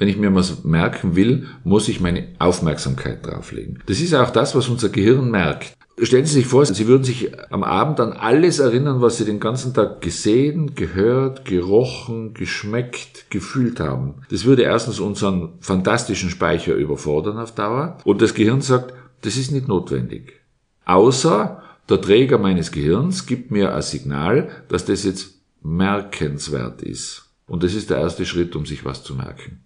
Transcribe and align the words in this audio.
wenn 0.00 0.08
ich 0.08 0.16
mir 0.16 0.34
was 0.34 0.64
merken 0.64 1.14
will, 1.14 1.46
muss 1.62 1.86
ich 1.88 2.00
meine 2.00 2.28
Aufmerksamkeit 2.38 3.26
drauflegen. 3.26 3.82
Das 3.84 4.00
ist 4.00 4.14
auch 4.14 4.30
das, 4.30 4.54
was 4.54 4.66
unser 4.70 4.88
Gehirn 4.88 5.30
merkt. 5.30 5.76
Stellen 6.00 6.24
Sie 6.24 6.32
sich 6.32 6.46
vor, 6.46 6.64
Sie 6.64 6.86
würden 6.86 7.04
sich 7.04 7.30
am 7.52 7.62
Abend 7.62 8.00
an 8.00 8.14
alles 8.14 8.60
erinnern, 8.60 9.02
was 9.02 9.18
Sie 9.18 9.26
den 9.26 9.40
ganzen 9.40 9.74
Tag 9.74 10.00
gesehen, 10.00 10.74
gehört, 10.74 11.44
gerochen, 11.44 12.32
geschmeckt, 12.32 13.30
gefühlt 13.30 13.78
haben. 13.78 14.22
Das 14.30 14.46
würde 14.46 14.62
erstens 14.62 15.00
unseren 15.00 15.58
fantastischen 15.60 16.30
Speicher 16.30 16.74
überfordern 16.74 17.36
auf 17.36 17.54
Dauer 17.54 17.98
und 18.04 18.22
das 18.22 18.32
Gehirn 18.32 18.62
sagt, 18.62 18.94
das 19.20 19.36
ist 19.36 19.50
nicht 19.50 19.68
notwendig. 19.68 20.40
Außer 20.86 21.62
der 21.90 22.00
Träger 22.00 22.38
meines 22.38 22.72
Gehirns 22.72 23.26
gibt 23.26 23.50
mir 23.50 23.74
ein 23.74 23.82
Signal, 23.82 24.48
dass 24.68 24.86
das 24.86 25.04
jetzt 25.04 25.42
merkenswert 25.60 26.80
ist. 26.80 27.26
Und 27.46 27.62
das 27.62 27.74
ist 27.74 27.90
der 27.90 27.98
erste 27.98 28.24
Schritt, 28.24 28.56
um 28.56 28.64
sich 28.64 28.86
was 28.86 29.04
zu 29.04 29.14
merken. 29.14 29.60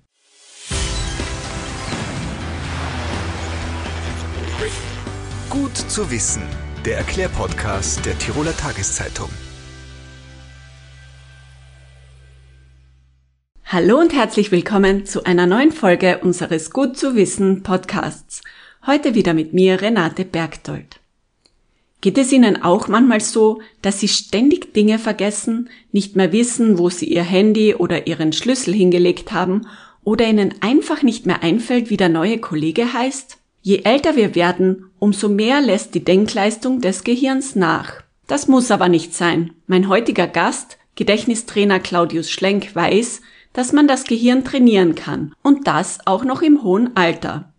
Gut 5.55 5.77
zu 5.77 6.11
wissen, 6.11 6.43
der 6.85 6.97
Erklärpodcast 6.97 8.05
der 8.05 8.19
Tiroler 8.19 8.57
Tageszeitung. 8.57 9.29
Hallo 13.65 14.01
und 14.01 14.13
herzlich 14.13 14.51
willkommen 14.51 15.07
zu 15.07 15.23
einer 15.23 15.47
neuen 15.47 15.71
Folge 15.71 16.19
unseres 16.23 16.73
Gut 16.73 16.97
zu 16.97 17.15
wissen 17.15 17.63
Podcasts. 17.63 18.43
Heute 18.85 19.15
wieder 19.15 19.33
mit 19.33 19.55
mir 19.55 19.81
Renate 19.81 20.25
Bergdold. 20.25 20.99
Geht 22.01 22.19
es 22.19 22.33
Ihnen 22.33 22.61
auch 22.61 22.89
manchmal 22.89 23.21
so, 23.21 23.61
dass 23.81 24.01
Sie 24.01 24.09
ständig 24.09 24.75
Dinge 24.75 24.99
vergessen, 24.99 25.71
nicht 25.93 26.17
mehr 26.17 26.33
wissen, 26.33 26.79
wo 26.79 26.91
Sie 26.91 27.07
Ihr 27.07 27.23
Handy 27.23 27.77
oder 27.77 28.09
Ihren 28.09 28.33
Schlüssel 28.33 28.75
hingelegt 28.75 29.31
haben 29.31 29.69
oder 30.03 30.27
Ihnen 30.27 30.53
einfach 30.63 31.03
nicht 31.03 31.27
mehr 31.27 31.45
einfällt, 31.45 31.91
wie 31.91 31.97
der 31.97 32.09
neue 32.09 32.39
Kollege 32.39 32.93
heißt? 32.93 33.39
Je 33.65 33.81
älter 33.85 34.15
wir 34.15 34.35
werden, 34.35 34.91
umso 34.99 35.29
mehr 35.29 35.61
lässt 35.61 35.95
die 35.95 36.05
Denkleistung 36.05 36.81
des 36.81 37.03
Gehirns 37.03 37.57
nach. 37.57 38.03
Das 38.27 38.47
muss 38.47 38.71
aber 38.71 38.89
nicht 38.89 39.15
sein. 39.15 39.55
Mein 39.67 39.89
heutiger 39.89 40.27
Gast, 40.27 40.79
Gedächtnistrainer 40.97 41.81
Claudius 41.81 42.31
Schlenk, 42.31 42.77
weiß, 42.77 43.23
dass 43.55 43.73
man 43.73 43.89
das 43.89 44.05
Gehirn 44.05 44.45
trainieren 44.45 44.95
kann 44.95 45.35
und 45.43 45.67
das 45.67 46.07
auch 46.07 46.25
noch 46.25 46.43
im 46.43 46.63
hohen 46.63 46.95
Alter 46.95 47.55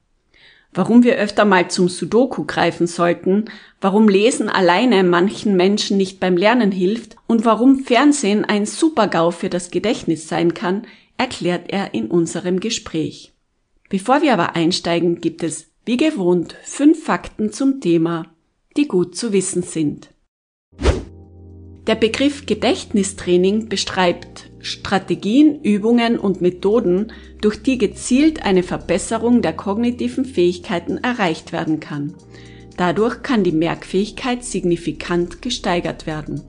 warum 0.75 1.03
wir 1.03 1.15
öfter 1.15 1.45
mal 1.45 1.69
zum 1.71 1.89
Sudoku 1.89 2.43
greifen 2.45 2.85
sollten, 2.85 3.45
warum 3.81 4.07
Lesen 4.07 4.49
alleine 4.49 5.03
manchen 5.03 5.55
Menschen 5.55 5.97
nicht 5.97 6.19
beim 6.19 6.37
Lernen 6.37 6.71
hilft 6.71 7.15
und 7.27 7.45
warum 7.45 7.79
Fernsehen 7.79 8.45
ein 8.45 8.65
Supergau 8.65 9.31
für 9.31 9.49
das 9.49 9.71
Gedächtnis 9.71 10.27
sein 10.27 10.53
kann, 10.53 10.83
erklärt 11.17 11.71
er 11.71 11.93
in 11.93 12.07
unserem 12.07 12.59
Gespräch. 12.59 13.31
Bevor 13.89 14.21
wir 14.21 14.33
aber 14.33 14.55
einsteigen, 14.55 15.21
gibt 15.21 15.43
es, 15.43 15.67
wie 15.85 15.97
gewohnt, 15.97 16.55
fünf 16.63 17.03
Fakten 17.03 17.51
zum 17.51 17.79
Thema, 17.79 18.25
die 18.75 18.87
gut 18.87 19.15
zu 19.15 19.31
wissen 19.31 19.61
sind. 19.61 20.09
Der 21.87 21.95
Begriff 21.95 22.47
Gedächtnistraining 22.47 23.69
beschreibt 23.69 24.49
Strategien, 24.59 25.61
Übungen 25.61 26.17
und 26.17 26.41
Methoden, 26.41 27.11
durch 27.41 27.61
die 27.61 27.77
gezielt 27.77 28.43
eine 28.43 28.63
Verbesserung 28.63 29.43
der 29.43 29.53
kognitiven 29.53 30.25
Fähigkeiten 30.25 30.97
erreicht 30.97 31.51
werden 31.51 31.79
kann. 31.79 32.15
Dadurch 32.75 33.21
kann 33.21 33.43
die 33.43 33.51
Merkfähigkeit 33.51 34.43
signifikant 34.43 35.43
gesteigert 35.43 36.07
werden. 36.07 36.41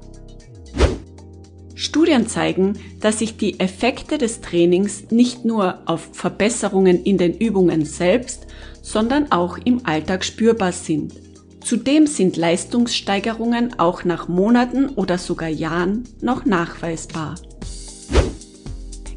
Studien 1.75 2.27
zeigen, 2.27 2.79
dass 3.01 3.19
sich 3.19 3.37
die 3.37 3.61
Effekte 3.61 4.17
des 4.17 4.41
Trainings 4.41 5.11
nicht 5.11 5.45
nur 5.45 5.83
auf 5.85 6.09
Verbesserungen 6.13 7.05
in 7.05 7.19
den 7.19 7.37
Übungen 7.37 7.85
selbst, 7.85 8.47
sondern 8.87 9.33
auch 9.33 9.59
im 9.65 9.85
Alltag 9.85 10.25
spürbar 10.25 10.71
sind. 10.71 11.13
Zudem 11.61 12.07
sind 12.07 12.37
Leistungssteigerungen 12.37 13.81
auch 13.81 14.05
nach 14.05 14.29
Monaten 14.29 14.91
oder 14.91 15.19
sogar 15.19 15.49
Jahren 15.49 16.05
noch 16.21 16.45
nachweisbar. 16.45 17.35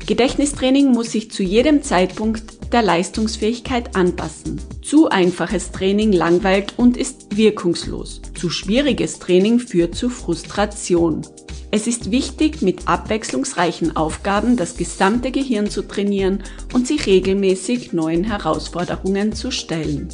Gedächtnistraining 0.07 0.91
muss 0.91 1.11
sich 1.11 1.29
zu 1.29 1.43
jedem 1.43 1.83
Zeitpunkt 1.83 2.73
der 2.73 2.81
Leistungsfähigkeit 2.81 3.95
anpassen. 3.95 4.59
Zu 4.81 5.09
einfaches 5.09 5.71
Training 5.71 6.13
langweilt 6.13 6.73
und 6.77 6.97
ist 6.97 7.37
wirkungslos. 7.37 8.23
Zu 8.33 8.49
schwieriges 8.49 9.19
Training 9.19 9.59
führt 9.59 9.93
zu 9.93 10.09
Frustration. 10.09 11.21
Es 11.71 11.85
ist 11.85 12.09
wichtig, 12.09 12.63
mit 12.63 12.87
abwechslungsreichen 12.87 13.95
Aufgaben 13.95 14.57
das 14.57 14.75
gesamte 14.75 15.31
Gehirn 15.31 15.69
zu 15.69 15.83
trainieren 15.83 16.43
und 16.73 16.87
sich 16.87 17.05
regelmäßig 17.05 17.93
neuen 17.93 18.23
Herausforderungen 18.23 19.33
zu 19.33 19.51
stellen. 19.51 20.09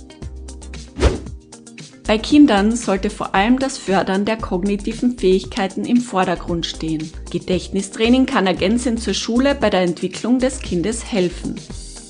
Bei 2.07 2.19
Kindern 2.19 2.75
sollte 2.75 3.09
vor 3.09 3.33
allem 3.33 3.57
das 3.57 3.77
Fördern 3.77 4.25
der 4.25 4.37
kognitiven 4.37 5.17
Fähigkeiten 5.17 5.85
im 5.85 6.01
Vordergrund 6.01 6.65
stehen. 6.65 7.09
Gedächtnistraining 7.31 8.27
kann 8.27 8.45
ergänzend 8.45 9.01
zur 9.01 9.15
Schule 9.15 9.55
bei 9.55 9.71
der 9.71 9.81
Entwicklung 9.81 10.37
des 10.39 10.59
Kindes 10.59 11.03
helfen. 11.11 11.55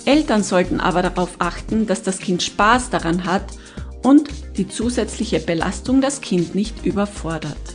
Eltern 0.06 0.44
sollten 0.44 0.82
aber 0.82 1.02
darauf 1.02 1.36
achten, 1.40 1.88
dass 1.88 2.04
das 2.04 2.20
Kind 2.20 2.44
Spaß 2.44 2.90
daran 2.90 3.26
hat 3.26 3.46
und 4.04 4.28
die 4.58 4.68
zusätzliche 4.68 5.40
Belastung 5.40 6.02
das 6.02 6.20
Kind 6.20 6.56
nicht 6.56 6.86
überfordert. 6.86 7.75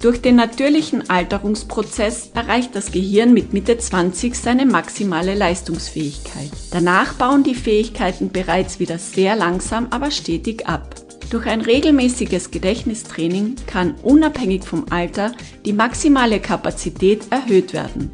Durch 0.00 0.22
den 0.22 0.36
natürlichen 0.36 1.10
Alterungsprozess 1.10 2.30
erreicht 2.32 2.76
das 2.76 2.92
Gehirn 2.92 3.32
mit 3.32 3.52
Mitte 3.52 3.76
20 3.76 4.36
seine 4.36 4.64
maximale 4.64 5.34
Leistungsfähigkeit. 5.34 6.50
Danach 6.70 7.14
bauen 7.14 7.42
die 7.42 7.56
Fähigkeiten 7.56 8.30
bereits 8.30 8.78
wieder 8.78 8.98
sehr 8.98 9.34
langsam, 9.34 9.88
aber 9.90 10.12
stetig 10.12 10.68
ab. 10.68 10.94
Durch 11.30 11.46
ein 11.46 11.60
regelmäßiges 11.60 12.52
Gedächtnistraining 12.52 13.56
kann 13.66 13.96
unabhängig 14.02 14.62
vom 14.62 14.86
Alter 14.90 15.32
die 15.64 15.72
maximale 15.72 16.38
Kapazität 16.38 17.26
erhöht 17.30 17.72
werden. 17.72 18.12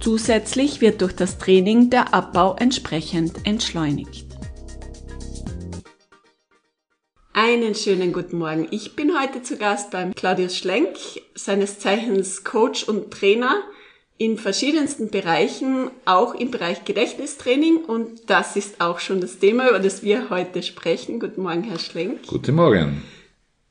Zusätzlich 0.00 0.82
wird 0.82 1.00
durch 1.00 1.16
das 1.16 1.38
Training 1.38 1.88
der 1.88 2.12
Abbau 2.12 2.54
entsprechend 2.56 3.46
entschleunigt. 3.46 4.26
Einen 7.36 7.74
schönen 7.74 8.12
guten 8.12 8.38
Morgen. 8.38 8.68
Ich 8.70 8.94
bin 8.94 9.18
heute 9.20 9.42
zu 9.42 9.56
Gast 9.56 9.90
beim 9.90 10.14
Claudius 10.14 10.56
Schlenk, 10.56 10.90
seines 11.34 11.80
Zeichens 11.80 12.44
Coach 12.44 12.84
und 12.84 13.10
Trainer 13.10 13.60
in 14.18 14.38
verschiedensten 14.38 15.10
Bereichen, 15.10 15.90
auch 16.04 16.36
im 16.36 16.52
Bereich 16.52 16.84
Gedächtnistraining. 16.84 17.78
Und 17.78 18.30
das 18.30 18.54
ist 18.54 18.80
auch 18.80 19.00
schon 19.00 19.20
das 19.20 19.40
Thema, 19.40 19.68
über 19.68 19.80
das 19.80 20.04
wir 20.04 20.30
heute 20.30 20.62
sprechen. 20.62 21.18
Guten 21.18 21.42
Morgen, 21.42 21.64
Herr 21.64 21.80
Schlenk. 21.80 22.24
Guten 22.28 22.54
Morgen. 22.54 23.02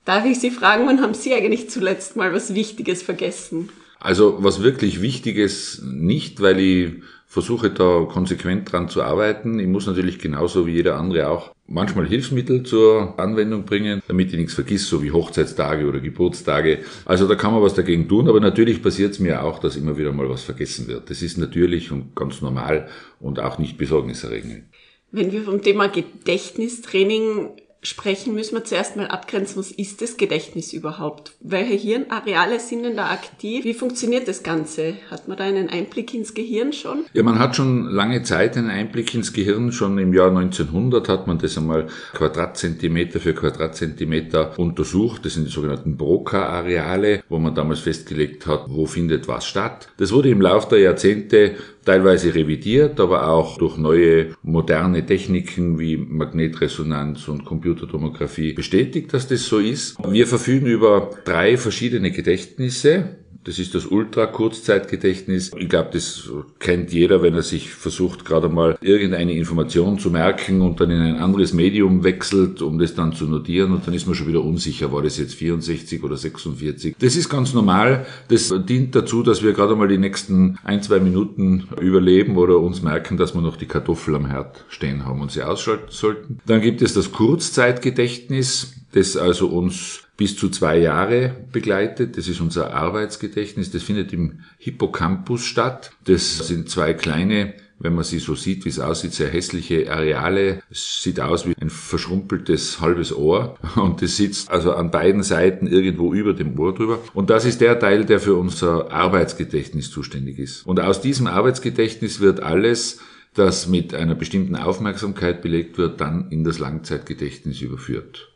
Darf 0.04 0.26
ich 0.26 0.42
Sie 0.42 0.52
fragen, 0.52 0.86
wann 0.86 1.02
haben 1.02 1.14
Sie 1.14 1.34
eigentlich 1.34 1.70
zuletzt 1.70 2.18
mal 2.18 2.34
was 2.34 2.54
Wichtiges 2.54 3.02
vergessen? 3.02 3.70
Also 3.98 4.40
was 4.40 4.62
wirklich 4.62 5.02
Wichtiges 5.02 5.82
nicht, 5.86 6.42
weil 6.42 6.60
ich 6.60 6.92
versuche 7.34 7.72
da 7.72 8.06
konsequent 8.08 8.72
dran 8.72 8.90
zu 8.90 9.02
arbeiten. 9.02 9.58
Ich 9.58 9.66
muss 9.66 9.88
natürlich 9.88 10.20
genauso 10.20 10.68
wie 10.68 10.74
jeder 10.74 10.98
andere 10.98 11.30
auch 11.30 11.52
manchmal 11.66 12.06
Hilfsmittel 12.06 12.62
zur 12.62 13.20
Anwendung 13.20 13.66
bringen, 13.66 14.04
damit 14.08 14.32
ich 14.32 14.38
nichts 14.38 14.54
vergiss, 14.54 14.88
so 14.88 15.02
wie 15.02 15.10
Hochzeitstage 15.10 15.88
oder 15.88 16.00
Geburtstage. 16.00 16.82
Also 17.06 17.28
da 17.28 17.34
kann 17.34 17.52
man 17.52 17.64
was 17.64 17.74
dagegen 17.74 18.08
tun, 18.08 18.30
aber 18.30 18.40
natürlich 18.40 18.84
passiert 18.84 19.14
es 19.14 19.20
mir 19.20 19.44
auch, 19.44 19.58
dass 19.58 19.76
immer 19.76 19.98
wieder 19.98 20.12
mal 20.12 20.30
was 20.30 20.44
vergessen 20.44 20.88
wird. 20.88 21.10
Das 21.10 21.24
ist 21.24 21.40
natürlich 21.40 21.92
und 21.92 22.16
ganz 22.16 22.44
normal 22.44 22.88
und 23.20 23.40
auch 23.40 23.58
nicht 23.58 23.80
besorgniserregend. 23.80 24.66
Wenn 25.10 25.32
wir 25.32 25.42
vom 25.42 25.60
Thema 25.64 25.88
Gedächtnistraining 25.88 27.50
sprechen, 27.84 28.34
müssen 28.34 28.56
wir 28.56 28.64
zuerst 28.64 28.96
mal 28.96 29.08
abgrenzen, 29.08 29.58
was 29.58 29.72
ist 29.72 30.02
das 30.02 30.18
Gedächtnis 30.18 30.74
überhaupt? 30.74 31.34
Welche 31.42 31.74
Hirnareale 31.74 32.60
sind 32.60 32.84
denn 32.84 32.96
da 32.96 33.12
aktiv? 33.12 33.64
Wie 33.66 33.74
funktioniert 33.74 34.28
das 34.28 34.42
Ganze? 34.42 34.96
Hat 35.12 35.28
man 35.28 35.38
da 35.38 35.44
einen 35.44 35.70
Einblick 35.70 36.14
ins 36.14 36.34
Gehirn 36.34 36.74
schon? 36.74 37.06
Ja, 37.14 37.24
man 37.24 37.40
hat 37.40 37.56
schon 37.56 37.86
lange 37.86 38.24
Zeit 38.24 38.58
einen 38.58 38.70
Einblick 38.70 39.14
ins 39.14 39.34
Gehirn. 39.34 39.72
Schon 39.72 39.98
im 39.98 40.14
Jahr 40.14 40.30
1900 40.30 41.10
hat 41.10 41.28
man 41.28 41.38
das 41.38 41.58
einmal 41.58 41.88
Quadratzentimeter 42.14 43.20
für 43.20 43.34
Quadratzentimeter 43.34 44.58
untersucht. 44.58 45.26
Das 45.26 45.34
sind 45.34 45.48
die 45.48 45.52
sogenannten 45.52 45.98
Broca-Areale, 45.98 47.24
wo 47.30 47.38
man 47.38 47.54
damals 47.54 47.82
festgelegt 47.82 48.48
hat, 48.48 48.66
wo 48.70 48.86
findet 48.86 49.28
was 49.28 49.46
statt. 49.46 49.90
Das 49.98 50.12
wurde 50.12 50.30
im 50.30 50.42
Laufe 50.42 50.70
der 50.70 50.80
Jahrzehnte 50.80 51.56
teilweise 51.86 52.34
revidiert, 52.34 53.00
aber 53.00 53.28
auch 53.30 53.58
durch 53.58 53.78
neue 53.78 54.36
moderne 54.42 55.06
Techniken 55.06 55.80
wie 55.80 55.98
Magnetresonanz 55.98 57.28
und 57.28 57.46
Computertomographie 57.46 58.54
bestätigt, 58.54 59.14
dass 59.14 59.28
das 59.28 59.46
so 59.46 59.60
ist. 59.60 59.98
Wir 60.08 60.28
verfügen 60.28 60.68
über 60.68 61.12
drei 61.26 61.58
verschiedene 61.58 62.12
Gedächtnisse. 62.12 63.18
Das 63.44 63.60
ist 63.60 63.76
das 63.76 63.86
Ultra-Kurzzeitgedächtnis. 63.86 65.52
Ich 65.58 65.68
glaube, 65.68 65.90
das 65.92 66.30
kennt 66.60 66.94
jeder, 66.94 67.22
wenn 67.22 67.34
er 67.34 67.42
sich 67.42 67.72
versucht, 67.72 68.24
gerade 68.24 68.48
mal 68.48 68.78
irgendeine 68.82 69.34
Information 69.34 70.00
zu 70.00 70.12
merken 70.12 70.62
und 70.62 70.80
dann 70.80 70.90
in 70.90 71.02
ein 71.02 71.18
anderes 71.18 71.54
Medium 71.54 72.04
wechselt, 72.04 72.62
um 72.62 72.80
das 72.80 72.96
dann 72.96 73.14
zu 73.14 73.26
notieren 73.26 73.74
und 73.74 73.86
dann 73.86 73.94
ist 73.94 74.06
man 74.06 74.16
schon 74.16 74.28
wieder 74.28 74.44
unsicher, 74.44 74.92
war 74.94 75.02
das 75.02 75.18
jetzt 75.18 75.36
64 75.36 76.04
oder 76.04 76.16
46. 76.16 76.96
Das 77.00 77.16
ist 77.16 77.30
ganz 77.30 77.54
normal. 77.54 78.06
Das 78.30 78.54
dient 78.66 78.96
dazu, 78.96 79.24
dass 79.24 79.44
wir 79.44 79.54
gerade 79.54 79.76
mal 79.76 79.88
die 79.88 79.98
nächsten 79.98 80.58
ein, 80.64 80.82
zwei 80.82 81.00
Minuten 81.00 81.68
überleben 81.82 82.38
oder 82.38 82.60
uns 82.60 82.82
merken, 82.82 83.18
dass 83.18 83.34
wir 83.34 83.42
noch 83.42 83.58
die 83.58 83.66
Kartoffel 83.66 84.16
am 84.16 84.26
Herd 84.26 84.64
stehen 84.70 85.06
haben 85.06 85.22
und 85.22 85.32
sie 85.32 85.44
ausschalten 85.44 85.88
sollten. 85.90 86.40
Dann 86.46 86.62
gibt 86.62 86.82
es 86.82 86.94
das 86.94 87.12
Kurzzeitgedächtnis, 87.12 88.74
das 88.94 89.18
also 89.18 89.48
uns 89.48 90.04
bis 90.18 90.38
zu 90.38 90.50
zwei 90.50 90.78
Jahre 90.78 91.36
begleitet. 91.52 92.18
Das 92.18 92.28
ist 92.28 92.42
unser 92.42 92.74
Arbeitsgedächtnis. 92.74 93.72
Das 93.72 93.84
findet 93.84 94.14
im 94.14 94.42
Hippocampus 94.58 95.44
statt. 95.46 95.92
Das 96.06 96.48
sind 96.48 96.70
zwei 96.70 96.94
kleine 96.94 97.54
wenn 97.84 97.96
man 97.96 98.04
sie 98.06 98.20
so 98.20 98.34
sieht, 98.34 98.66
wie 98.66 98.70
es 98.70 98.80
aussieht, 98.80 99.14
sehr 99.14 99.30
hässliche 99.30 99.92
Areale. 99.92 100.64
Es 100.72 101.04
sieht 101.04 101.20
aus 101.20 101.46
wie 101.46 101.54
ein 101.60 101.70
verschrumpeltes 101.70 102.80
halbes 102.80 103.14
Ohr 103.16 103.58
und 103.76 104.02
das 104.02 104.18
sitzt 104.18 104.50
also 104.50 104.74
an 104.74 104.90
beiden 104.90 105.22
Seiten 105.22 105.68
irgendwo 105.68 106.14
über 106.14 106.34
dem 106.34 106.58
Ohr 106.58 106.74
drüber. 106.74 107.00
Und 107.14 107.30
das 107.30 107.46
ist 107.46 107.62
der 107.62 107.80
Teil, 107.80 108.06
der 108.06 108.20
für 108.20 108.36
unser 108.36 108.92
Arbeitsgedächtnis 108.92 109.92
zuständig 109.92 110.40
ist. 110.40 110.66
Und 110.66 110.80
aus 110.80 111.02
diesem 111.02 111.28
Arbeitsgedächtnis 111.28 112.22
wird 112.22 112.42
alles, 112.42 113.00
das 113.34 113.68
mit 113.68 113.94
einer 113.94 114.16
bestimmten 114.16 114.56
Aufmerksamkeit 114.56 115.42
belegt 115.42 115.78
wird, 115.78 116.00
dann 116.00 116.30
in 116.30 116.44
das 116.44 116.60
Langzeitgedächtnis 116.60 117.62
überführt. 117.62 118.33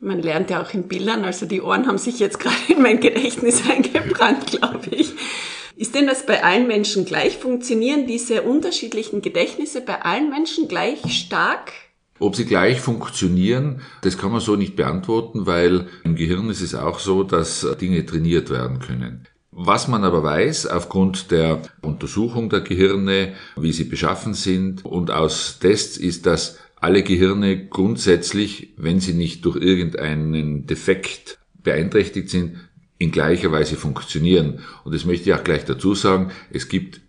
Man 0.00 0.22
lernt 0.22 0.50
ja 0.50 0.62
auch 0.62 0.72
in 0.74 0.86
Bildern, 0.86 1.24
also 1.24 1.46
die 1.46 1.60
Ohren 1.60 1.86
haben 1.86 1.98
sich 1.98 2.18
jetzt 2.18 2.38
gerade 2.40 2.56
in 2.68 2.82
mein 2.82 3.00
Gedächtnis 3.00 3.62
eingebrannt, 3.68 4.46
glaube 4.46 4.86
ich. 4.90 5.12
Ist 5.76 5.94
denn 5.94 6.06
das 6.06 6.26
bei 6.26 6.42
allen 6.42 6.66
Menschen 6.66 7.04
gleich? 7.04 7.38
Funktionieren 7.38 8.06
diese 8.06 8.42
unterschiedlichen 8.42 9.22
Gedächtnisse 9.22 9.80
bei 9.80 10.02
allen 10.02 10.28
Menschen 10.28 10.66
gleich 10.66 11.00
stark? 11.12 11.72
Ob 12.18 12.34
sie 12.34 12.46
gleich 12.46 12.80
funktionieren, 12.80 13.82
das 14.02 14.18
kann 14.18 14.32
man 14.32 14.40
so 14.40 14.56
nicht 14.56 14.74
beantworten, 14.74 15.46
weil 15.46 15.86
im 16.02 16.16
Gehirn 16.16 16.50
ist 16.50 16.62
es 16.62 16.74
auch 16.74 16.98
so, 16.98 17.22
dass 17.22 17.64
Dinge 17.80 18.04
trainiert 18.04 18.50
werden 18.50 18.80
können. 18.80 19.28
Was 19.52 19.88
man 19.88 20.04
aber 20.04 20.22
weiß, 20.22 20.66
aufgrund 20.66 21.30
der 21.30 21.62
Untersuchung 21.80 22.48
der 22.48 22.60
Gehirne, 22.60 23.34
wie 23.56 23.72
sie 23.72 23.84
beschaffen 23.84 24.34
sind 24.34 24.84
und 24.84 25.10
aus 25.10 25.58
Tests 25.60 25.96
ist, 25.96 26.26
dass 26.26 26.58
alle 26.80 27.02
Gehirne 27.02 27.66
grundsätzlich, 27.66 28.74
wenn 28.76 29.00
sie 29.00 29.14
nicht 29.14 29.44
durch 29.44 29.56
irgendeinen 29.56 30.66
Defekt 30.66 31.38
beeinträchtigt 31.62 32.30
sind, 32.30 32.56
in 32.98 33.10
gleicher 33.10 33.52
Weise 33.52 33.76
funktionieren. 33.76 34.60
Und 34.84 34.94
das 34.94 35.04
möchte 35.04 35.30
ich 35.30 35.34
auch 35.34 35.44
gleich 35.44 35.64
dazu 35.64 35.94
sagen, 35.94 36.30
es 36.50 36.68
gibt 36.68 37.00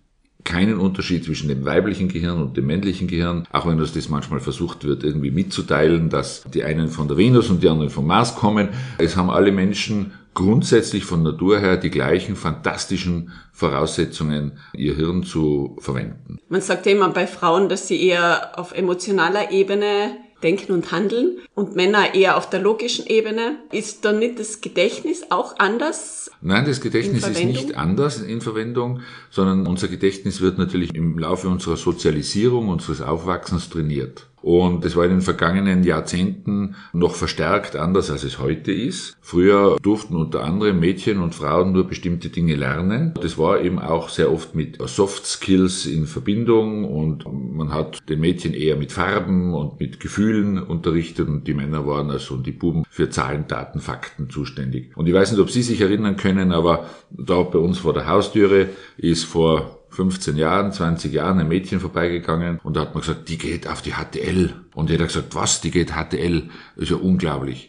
keinen 0.43 0.79
Unterschied 0.79 1.25
zwischen 1.25 1.49
dem 1.49 1.65
weiblichen 1.65 2.07
Gehirn 2.07 2.41
und 2.41 2.55
dem 2.57 2.65
männlichen 2.65 3.07
Gehirn, 3.07 3.45
auch 3.51 3.67
wenn 3.67 3.79
uns 3.79 3.93
das 3.93 4.09
manchmal 4.09 4.39
versucht 4.39 4.83
wird, 4.83 5.03
irgendwie 5.03 5.31
mitzuteilen, 5.31 6.09
dass 6.09 6.43
die 6.43 6.63
einen 6.63 6.87
von 6.87 7.07
der 7.07 7.17
Venus 7.17 7.49
und 7.49 7.61
die 7.61 7.69
anderen 7.69 7.89
vom 7.89 8.07
Mars 8.07 8.35
kommen. 8.35 8.69
Es 8.97 9.17
haben 9.17 9.29
alle 9.29 9.51
Menschen 9.51 10.13
grundsätzlich 10.33 11.05
von 11.05 11.23
Natur 11.23 11.59
her 11.59 11.77
die 11.77 11.89
gleichen 11.89 12.35
fantastischen 12.35 13.31
Voraussetzungen, 13.51 14.53
ihr 14.73 14.95
Hirn 14.95 15.23
zu 15.23 15.77
verwenden. 15.79 16.39
Man 16.49 16.61
sagt 16.61 16.85
ja 16.85 16.93
immer 16.93 17.09
bei 17.09 17.27
Frauen, 17.27 17.69
dass 17.69 17.87
sie 17.87 18.01
eher 18.01 18.57
auf 18.57 18.73
emotionaler 18.73 19.51
Ebene 19.51 20.17
denken 20.43 20.71
und 20.71 20.91
handeln 20.91 21.37
und 21.53 21.75
Männer 21.75 22.15
eher 22.15 22.37
auf 22.37 22.49
der 22.49 22.61
logischen 22.61 23.05
Ebene. 23.07 23.57
Ist 23.71 24.05
dann 24.05 24.19
nicht 24.19 24.39
das 24.39 24.61
Gedächtnis 24.61 25.23
auch 25.29 25.59
anders? 25.59 26.31
Nein, 26.41 26.65
das 26.65 26.81
Gedächtnis 26.81 27.27
ist 27.27 27.43
nicht 27.43 27.75
anders 27.75 28.21
in 28.21 28.41
Verwendung, 28.41 29.01
sondern 29.29 29.67
unser 29.67 29.87
Gedächtnis 29.87 30.41
wird 30.41 30.57
natürlich 30.57 30.95
im 30.95 31.17
Laufe 31.17 31.49
unserer 31.49 31.77
Sozialisierung, 31.77 32.69
unseres 32.69 33.01
Aufwachsens 33.01 33.69
trainiert. 33.69 34.27
Und 34.41 34.85
das 34.85 34.95
war 34.95 35.05
in 35.05 35.11
den 35.11 35.21
vergangenen 35.21 35.83
Jahrzehnten 35.83 36.75
noch 36.93 37.15
verstärkt 37.15 37.75
anders, 37.75 38.09
als 38.09 38.23
es 38.23 38.39
heute 38.39 38.71
ist. 38.71 39.17
Früher 39.21 39.77
durften 39.81 40.15
unter 40.15 40.43
anderem 40.43 40.79
Mädchen 40.79 41.19
und 41.19 41.35
Frauen 41.35 41.71
nur 41.71 41.87
bestimmte 41.87 42.29
Dinge 42.29 42.55
lernen. 42.55 43.13
Das 43.21 43.37
war 43.37 43.61
eben 43.61 43.79
auch 43.79 44.09
sehr 44.09 44.31
oft 44.31 44.55
mit 44.55 44.77
Soft 44.87 45.25
Skills 45.25 45.85
in 45.85 46.05
Verbindung 46.05 46.85
und 46.85 47.25
man 47.31 47.73
hat 47.73 47.99
den 48.09 48.19
Mädchen 48.19 48.53
eher 48.53 48.75
mit 48.75 48.91
Farben 48.91 49.53
und 49.53 49.79
mit 49.79 49.99
Gefühlen 49.99 50.57
unterrichtet 50.57 51.27
und 51.27 51.47
die 51.47 51.53
Männer 51.53 51.85
waren 51.85 52.09
also 52.09 52.35
und 52.35 52.45
die 52.45 52.51
Buben 52.51 52.83
für 52.89 53.09
Zahlen, 53.09 53.45
Daten, 53.47 53.79
Fakten 53.79 54.29
zuständig. 54.29 54.95
Und 54.95 55.07
ich 55.07 55.13
weiß 55.13 55.31
nicht, 55.31 55.41
ob 55.41 55.49
Sie 55.49 55.61
sich 55.61 55.81
erinnern 55.81 56.15
können, 56.15 56.51
aber 56.51 56.85
da 57.11 57.41
bei 57.41 57.59
uns 57.59 57.79
vor 57.79 57.93
der 57.93 58.07
Haustüre 58.07 58.69
ist 58.97 59.25
vor 59.25 59.78
15 59.89 60.37
Jahren, 60.37 60.71
20 60.71 61.11
Jahren 61.11 61.39
ein 61.39 61.47
Mädchen 61.47 61.79
vorbeigegangen 61.79 62.59
und 62.63 62.75
da 62.75 62.81
hat 62.81 62.93
man 62.93 63.01
gesagt, 63.01 63.29
die 63.29 63.37
geht 63.37 63.67
auf 63.67 63.81
die 63.81 63.93
HTL. 63.93 64.53
Und 64.75 64.89
jeder 64.89 65.03
hat 65.03 65.13
gesagt, 65.13 65.35
was, 65.35 65.61
die 65.61 65.71
geht 65.71 65.93
HTL? 65.93 66.49
Das 66.75 66.83
ist 66.83 66.91
ja 66.91 66.97
unglaublich. 66.97 67.68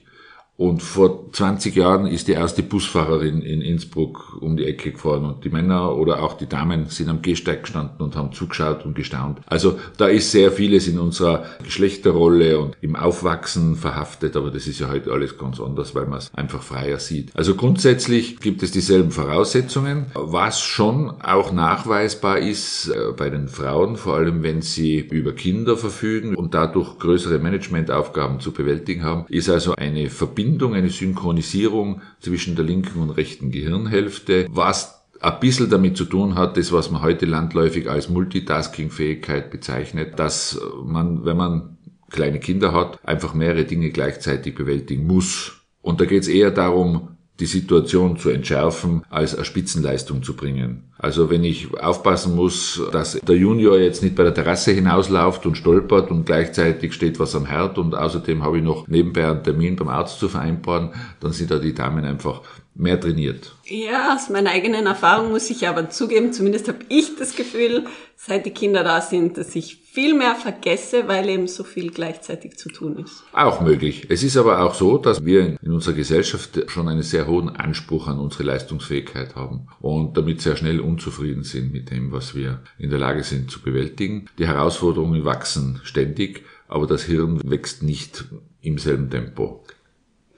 Und 0.60 0.82
vor 0.82 1.32
20 1.32 1.74
Jahren 1.74 2.04
ist 2.04 2.28
die 2.28 2.32
erste 2.32 2.62
Busfahrerin 2.62 3.40
in 3.40 3.62
Innsbruck 3.62 4.36
um 4.42 4.58
die 4.58 4.66
Ecke 4.66 4.92
gefahren 4.92 5.24
und 5.24 5.42
die 5.42 5.48
Männer 5.48 5.96
oder 5.96 6.22
auch 6.22 6.34
die 6.34 6.50
Damen 6.50 6.84
sind 6.90 7.08
am 7.08 7.22
Gehsteig 7.22 7.62
gestanden 7.62 8.02
und 8.04 8.14
haben 8.14 8.32
zugeschaut 8.32 8.84
und 8.84 8.94
gestaunt. 8.94 9.38
Also 9.46 9.78
da 9.96 10.08
ist 10.08 10.32
sehr 10.32 10.52
vieles 10.52 10.86
in 10.86 10.98
unserer 10.98 11.46
Geschlechterrolle 11.64 12.58
und 12.58 12.76
im 12.82 12.94
Aufwachsen 12.94 13.74
verhaftet, 13.74 14.36
aber 14.36 14.50
das 14.50 14.66
ist 14.66 14.80
ja 14.80 14.90
heute 14.90 15.12
alles 15.12 15.38
ganz 15.38 15.60
anders, 15.60 15.94
weil 15.94 16.04
man 16.04 16.18
es 16.18 16.30
einfach 16.34 16.62
freier 16.62 16.98
sieht. 16.98 17.34
Also 17.34 17.54
grundsätzlich 17.54 18.38
gibt 18.38 18.62
es 18.62 18.70
dieselben 18.70 19.12
Voraussetzungen, 19.12 20.08
was 20.12 20.60
schon 20.60 21.22
auch 21.22 21.52
nachweisbar 21.52 22.38
ist 22.38 22.88
äh, 22.88 23.12
bei 23.16 23.30
den 23.30 23.48
Frauen, 23.48 23.96
vor 23.96 24.16
allem 24.16 24.42
wenn 24.42 24.60
sie 24.60 24.98
über 24.98 25.32
Kinder 25.32 25.78
verfügen 25.78 26.36
und 26.36 26.52
dadurch 26.52 26.98
größere 26.98 27.38
Managementaufgaben 27.38 28.40
zu 28.40 28.52
bewältigen 28.52 29.04
haben, 29.04 29.24
ist 29.30 29.48
also 29.48 29.74
eine 29.74 30.10
Verbindung 30.10 30.49
Verbindung, 30.50 30.74
eine 30.74 30.90
Synchronisierung 30.90 32.02
zwischen 32.18 32.56
der 32.56 32.64
linken 32.64 33.00
und 33.00 33.10
rechten 33.10 33.52
Gehirnhälfte, 33.52 34.48
was 34.50 35.04
ein 35.20 35.38
bisschen 35.38 35.70
damit 35.70 35.96
zu 35.96 36.04
tun 36.04 36.34
hat, 36.34 36.56
das, 36.56 36.72
was 36.72 36.90
man 36.90 37.02
heute 37.02 37.24
landläufig 37.24 37.88
als 37.88 38.08
Multitasking-Fähigkeit 38.08 39.52
bezeichnet, 39.52 40.18
dass 40.18 40.60
man, 40.84 41.24
wenn 41.24 41.36
man 41.36 41.78
kleine 42.10 42.40
Kinder 42.40 42.72
hat, 42.72 42.98
einfach 43.06 43.32
mehrere 43.32 43.64
Dinge 43.64 43.90
gleichzeitig 43.90 44.56
bewältigen 44.56 45.06
muss. 45.06 45.52
Und 45.82 46.00
da 46.00 46.04
geht 46.04 46.22
es 46.22 46.28
eher 46.28 46.50
darum, 46.50 47.16
die 47.38 47.46
Situation 47.46 48.16
zu 48.16 48.30
entschärfen, 48.30 49.02
als 49.08 49.36
eine 49.36 49.44
Spitzenleistung 49.44 50.24
zu 50.24 50.34
bringen. 50.34 50.89
Also 51.02 51.30
wenn 51.30 51.44
ich 51.44 51.74
aufpassen 51.80 52.36
muss, 52.36 52.80
dass 52.92 53.18
der 53.20 53.36
Junior 53.36 53.78
jetzt 53.78 54.02
nicht 54.02 54.14
bei 54.16 54.22
der 54.22 54.34
Terrasse 54.34 54.72
hinausläuft 54.72 55.46
und 55.46 55.56
stolpert 55.56 56.10
und 56.10 56.26
gleichzeitig 56.26 56.92
steht 56.92 57.18
was 57.18 57.34
am 57.34 57.46
Herd 57.46 57.78
und 57.78 57.94
außerdem 57.94 58.42
habe 58.42 58.58
ich 58.58 58.64
noch 58.64 58.86
nebenbei 58.86 59.26
einen 59.26 59.42
Termin 59.42 59.76
beim 59.76 59.88
Arzt 59.88 60.18
zu 60.18 60.28
vereinbaren, 60.28 60.90
dann 61.20 61.32
sind 61.32 61.50
da 61.50 61.58
die 61.58 61.74
Damen 61.74 62.04
einfach 62.04 62.42
mehr 62.74 63.00
trainiert. 63.00 63.54
Ja, 63.64 64.14
aus 64.14 64.28
meiner 64.30 64.50
eigenen 64.50 64.86
Erfahrung 64.86 65.30
muss 65.30 65.50
ich 65.50 65.68
aber 65.68 65.90
zugeben, 65.90 66.32
zumindest 66.32 66.68
habe 66.68 66.78
ich 66.88 67.16
das 67.16 67.34
Gefühl, 67.34 67.84
seit 68.16 68.44
die 68.46 68.50
Kinder 68.50 68.84
da 68.84 69.00
sind, 69.00 69.38
dass 69.38 69.54
ich 69.56 69.76
viel 69.76 70.14
mehr 70.14 70.34
vergesse, 70.34 71.08
weil 71.08 71.28
eben 71.28 71.48
so 71.48 71.64
viel 71.64 71.90
gleichzeitig 71.90 72.56
zu 72.56 72.68
tun 72.68 72.98
ist. 72.98 73.24
Auch 73.32 73.60
möglich. 73.60 74.06
Es 74.08 74.22
ist 74.22 74.36
aber 74.36 74.62
auch 74.62 74.74
so, 74.74 74.98
dass 74.98 75.24
wir 75.24 75.56
in 75.62 75.72
unserer 75.72 75.94
Gesellschaft 75.94 76.60
schon 76.68 76.88
einen 76.88 77.02
sehr 77.02 77.26
hohen 77.26 77.48
Anspruch 77.48 78.06
an 78.06 78.18
unsere 78.18 78.44
Leistungsfähigkeit 78.44 79.34
haben 79.34 79.66
und 79.80 80.16
damit 80.16 80.40
sehr 80.42 80.56
schnell 80.56 80.80
unzufrieden 80.92 81.44
sind 81.44 81.72
mit 81.72 81.90
dem, 81.90 82.12
was 82.12 82.34
wir 82.34 82.62
in 82.78 82.90
der 82.90 82.98
Lage 82.98 83.22
sind 83.22 83.50
zu 83.50 83.60
bewältigen. 83.60 84.26
Die 84.38 84.46
Herausforderungen 84.46 85.24
wachsen 85.24 85.80
ständig, 85.84 86.44
aber 86.68 86.86
das 86.86 87.04
Hirn 87.04 87.40
wächst 87.44 87.82
nicht 87.82 88.24
im 88.60 88.78
selben 88.78 89.10
Tempo. 89.10 89.64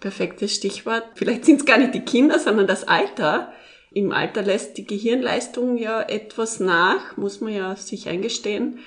Perfektes 0.01 0.55
Stichwort. 0.55 1.05
Vielleicht 1.15 1.45
sind 1.45 1.61
es 1.61 1.67
gar 1.67 1.79
nicht 1.79 1.95
die 1.95 2.01
Kinder, 2.01 2.39
sondern 2.39 2.67
das 2.67 2.85
Alter. 2.85 3.53
Im 3.93 4.13
Alter 4.13 4.43
lässt 4.43 4.79
die 4.79 4.87
Gehirnleistung 4.87 5.77
ja 5.77 6.01
etwas 6.03 6.61
nach, 6.61 7.17
muss 7.17 7.41
man 7.41 7.53
ja 7.53 7.77
sich 7.77 8.09
eingestehen. 8.09 8.79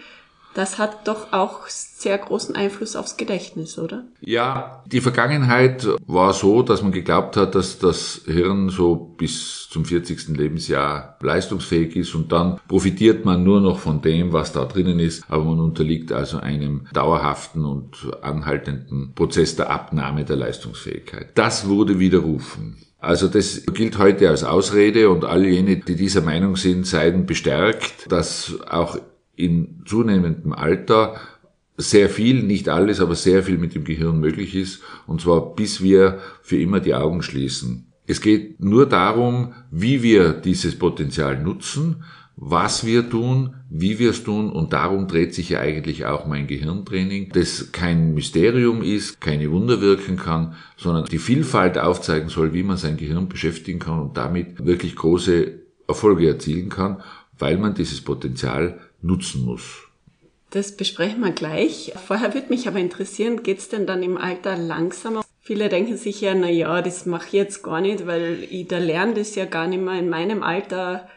Das 0.56 0.80
hat 0.80 1.06
doch 1.06 1.34
auch 1.34 1.68
sehr 1.68 2.18
großen 2.18 2.56
Einfluss 2.56 2.96
aufs 2.96 3.18
Gedächtnis, 3.18 3.78
oder? 3.78 4.06
Ja, 4.22 4.84
die 4.86 5.02
Vergangenheit 5.02 5.86
war 6.08 6.32
so, 6.34 6.62
dass 6.62 6.82
man 6.82 6.94
geglaubt 6.94 7.36
hat, 7.36 7.56
dass 7.56 7.78
das 7.78 8.22
Hirn 8.26 8.70
so 8.70 8.96
bis 8.96 9.68
zum 9.70 9.84
40. 9.84 10.30
Lebensjahr 10.30 11.18
leistungsfähig 11.22 11.98
ist 11.98 12.16
und 12.16 12.32
dann 12.32 12.62
profitiert 12.70 13.26
man 13.26 13.44
nur 13.44 13.60
noch 13.60 13.80
von 13.80 14.02
dem, 14.02 14.32
was 14.32 14.54
da 14.54 14.64
drinnen 14.64 15.00
ist, 15.00 15.26
aber 15.28 15.44
man 15.44 15.60
unterliegt 15.60 16.14
also 16.14 16.38
einem 16.38 16.88
dauerhaften 16.94 17.66
und 17.66 18.08
anhaltenden 18.22 19.14
Prozess 19.14 19.58
der 19.58 19.70
Abnahme 19.70 20.24
der 20.24 20.38
Leistungsfähigkeit. 20.38 21.32
Das 21.36 21.68
wurde 21.68 22.00
widerrufen. 22.00 22.78
Also 22.98 23.28
das 23.28 23.66
gilt 23.74 23.98
heute 23.98 24.30
als 24.30 24.46
Ausrede 24.46 25.10
und 25.10 25.26
all 25.26 25.46
jene, 25.46 25.78
die 25.78 25.96
dieser 25.98 26.22
Meinung 26.22 26.56
sind, 26.56 26.88
seien 26.88 27.26
bestärkt, 27.26 28.10
dass 28.10 28.54
auch 28.70 28.98
in 29.36 29.82
zunehmendem 29.86 30.54
Alter 30.54 31.16
sehr 31.78 32.10
viel, 32.10 32.44
nicht 32.44 32.70
alles, 32.70 33.02
aber 33.02 33.16
sehr 33.16 33.44
viel 33.44 33.58
mit 33.58 33.76
dem 33.76 33.84
Gehirn 33.84 34.20
möglich 34.20 34.56
ist, 34.56 34.82
und 35.08 35.22
zwar 35.22 35.56
bis 35.56 35.82
wir 35.82 36.20
für 36.42 36.58
immer 36.58 36.80
die 36.80 36.96
Augen 36.96 37.22
schließen. 37.22 37.88
Es 38.08 38.22
geht 38.22 38.62
nur 38.62 38.86
darum, 38.86 39.54
wie 39.72 40.04
wir 40.04 40.34
dieses 40.34 40.78
Potenzial 40.78 41.42
nutzen, 41.42 42.04
was 42.38 42.86
wir 42.86 43.10
tun, 43.10 43.56
wie 43.70 43.98
wir 43.98 44.10
es 44.10 44.24
tun 44.24 44.52
und 44.52 44.74
darum 44.74 45.08
dreht 45.08 45.34
sich 45.34 45.50
ja 45.50 45.60
eigentlich 45.60 46.06
auch 46.06 46.26
mein 46.26 46.48
Gehirntraining, 46.48 47.30
das 47.34 47.72
kein 47.72 48.14
Mysterium 48.14 48.82
ist, 48.82 49.22
keine 49.22 49.52
Wunder 49.52 49.80
wirken 49.82 50.18
kann, 50.18 50.56
sondern 50.76 51.06
die 51.06 51.18
Vielfalt 51.18 51.78
aufzeigen 51.78 52.30
soll, 52.30 52.54
wie 52.54 52.64
man 52.64 52.78
sein 52.78 52.98
Gehirn 52.98 53.30
beschäftigen 53.30 53.80
kann 53.80 54.00
und 54.00 54.18
damit 54.18 54.66
wirklich 54.66 54.96
große 54.96 55.54
Erfolge 55.88 56.28
erzielen 56.28 56.70
kann, 56.70 57.02
weil 57.40 57.58
man 57.58 57.74
dieses 57.74 58.02
Potenzial 58.02 58.80
nutzen 59.06 59.46
muss. 59.46 59.84
Das 60.52 60.76
besprechen 60.78 61.22
wir 61.22 61.32
gleich. 61.32 61.94
Vorher 62.08 62.34
würde 62.34 62.50
mich 62.50 62.68
aber 62.68 62.80
interessieren, 62.80 63.44
geht 63.44 63.60
es 63.60 63.70
denn 63.70 63.86
dann 63.86 64.04
im 64.04 64.18
Alter 64.18 64.58
langsamer? 64.58 65.24
Viele 65.42 65.70
denken 65.70 65.98
sich 65.98 66.22
ja, 66.22 66.34
na 66.34 66.50
ja, 66.50 66.82
das 66.82 67.06
mache 67.06 67.28
ich 67.28 67.34
jetzt 67.34 67.62
gar 67.62 67.82
nicht, 67.82 68.08
weil 68.08 68.48
ich 68.50 68.68
da 68.68 68.78
lerne 68.78 69.14
das 69.16 69.36
ja 69.36 69.46
gar 69.46 69.68
nicht 69.68 69.82
mehr. 69.82 70.00
In 70.00 70.10
meinem 70.10 70.44
Alter 70.44 71.08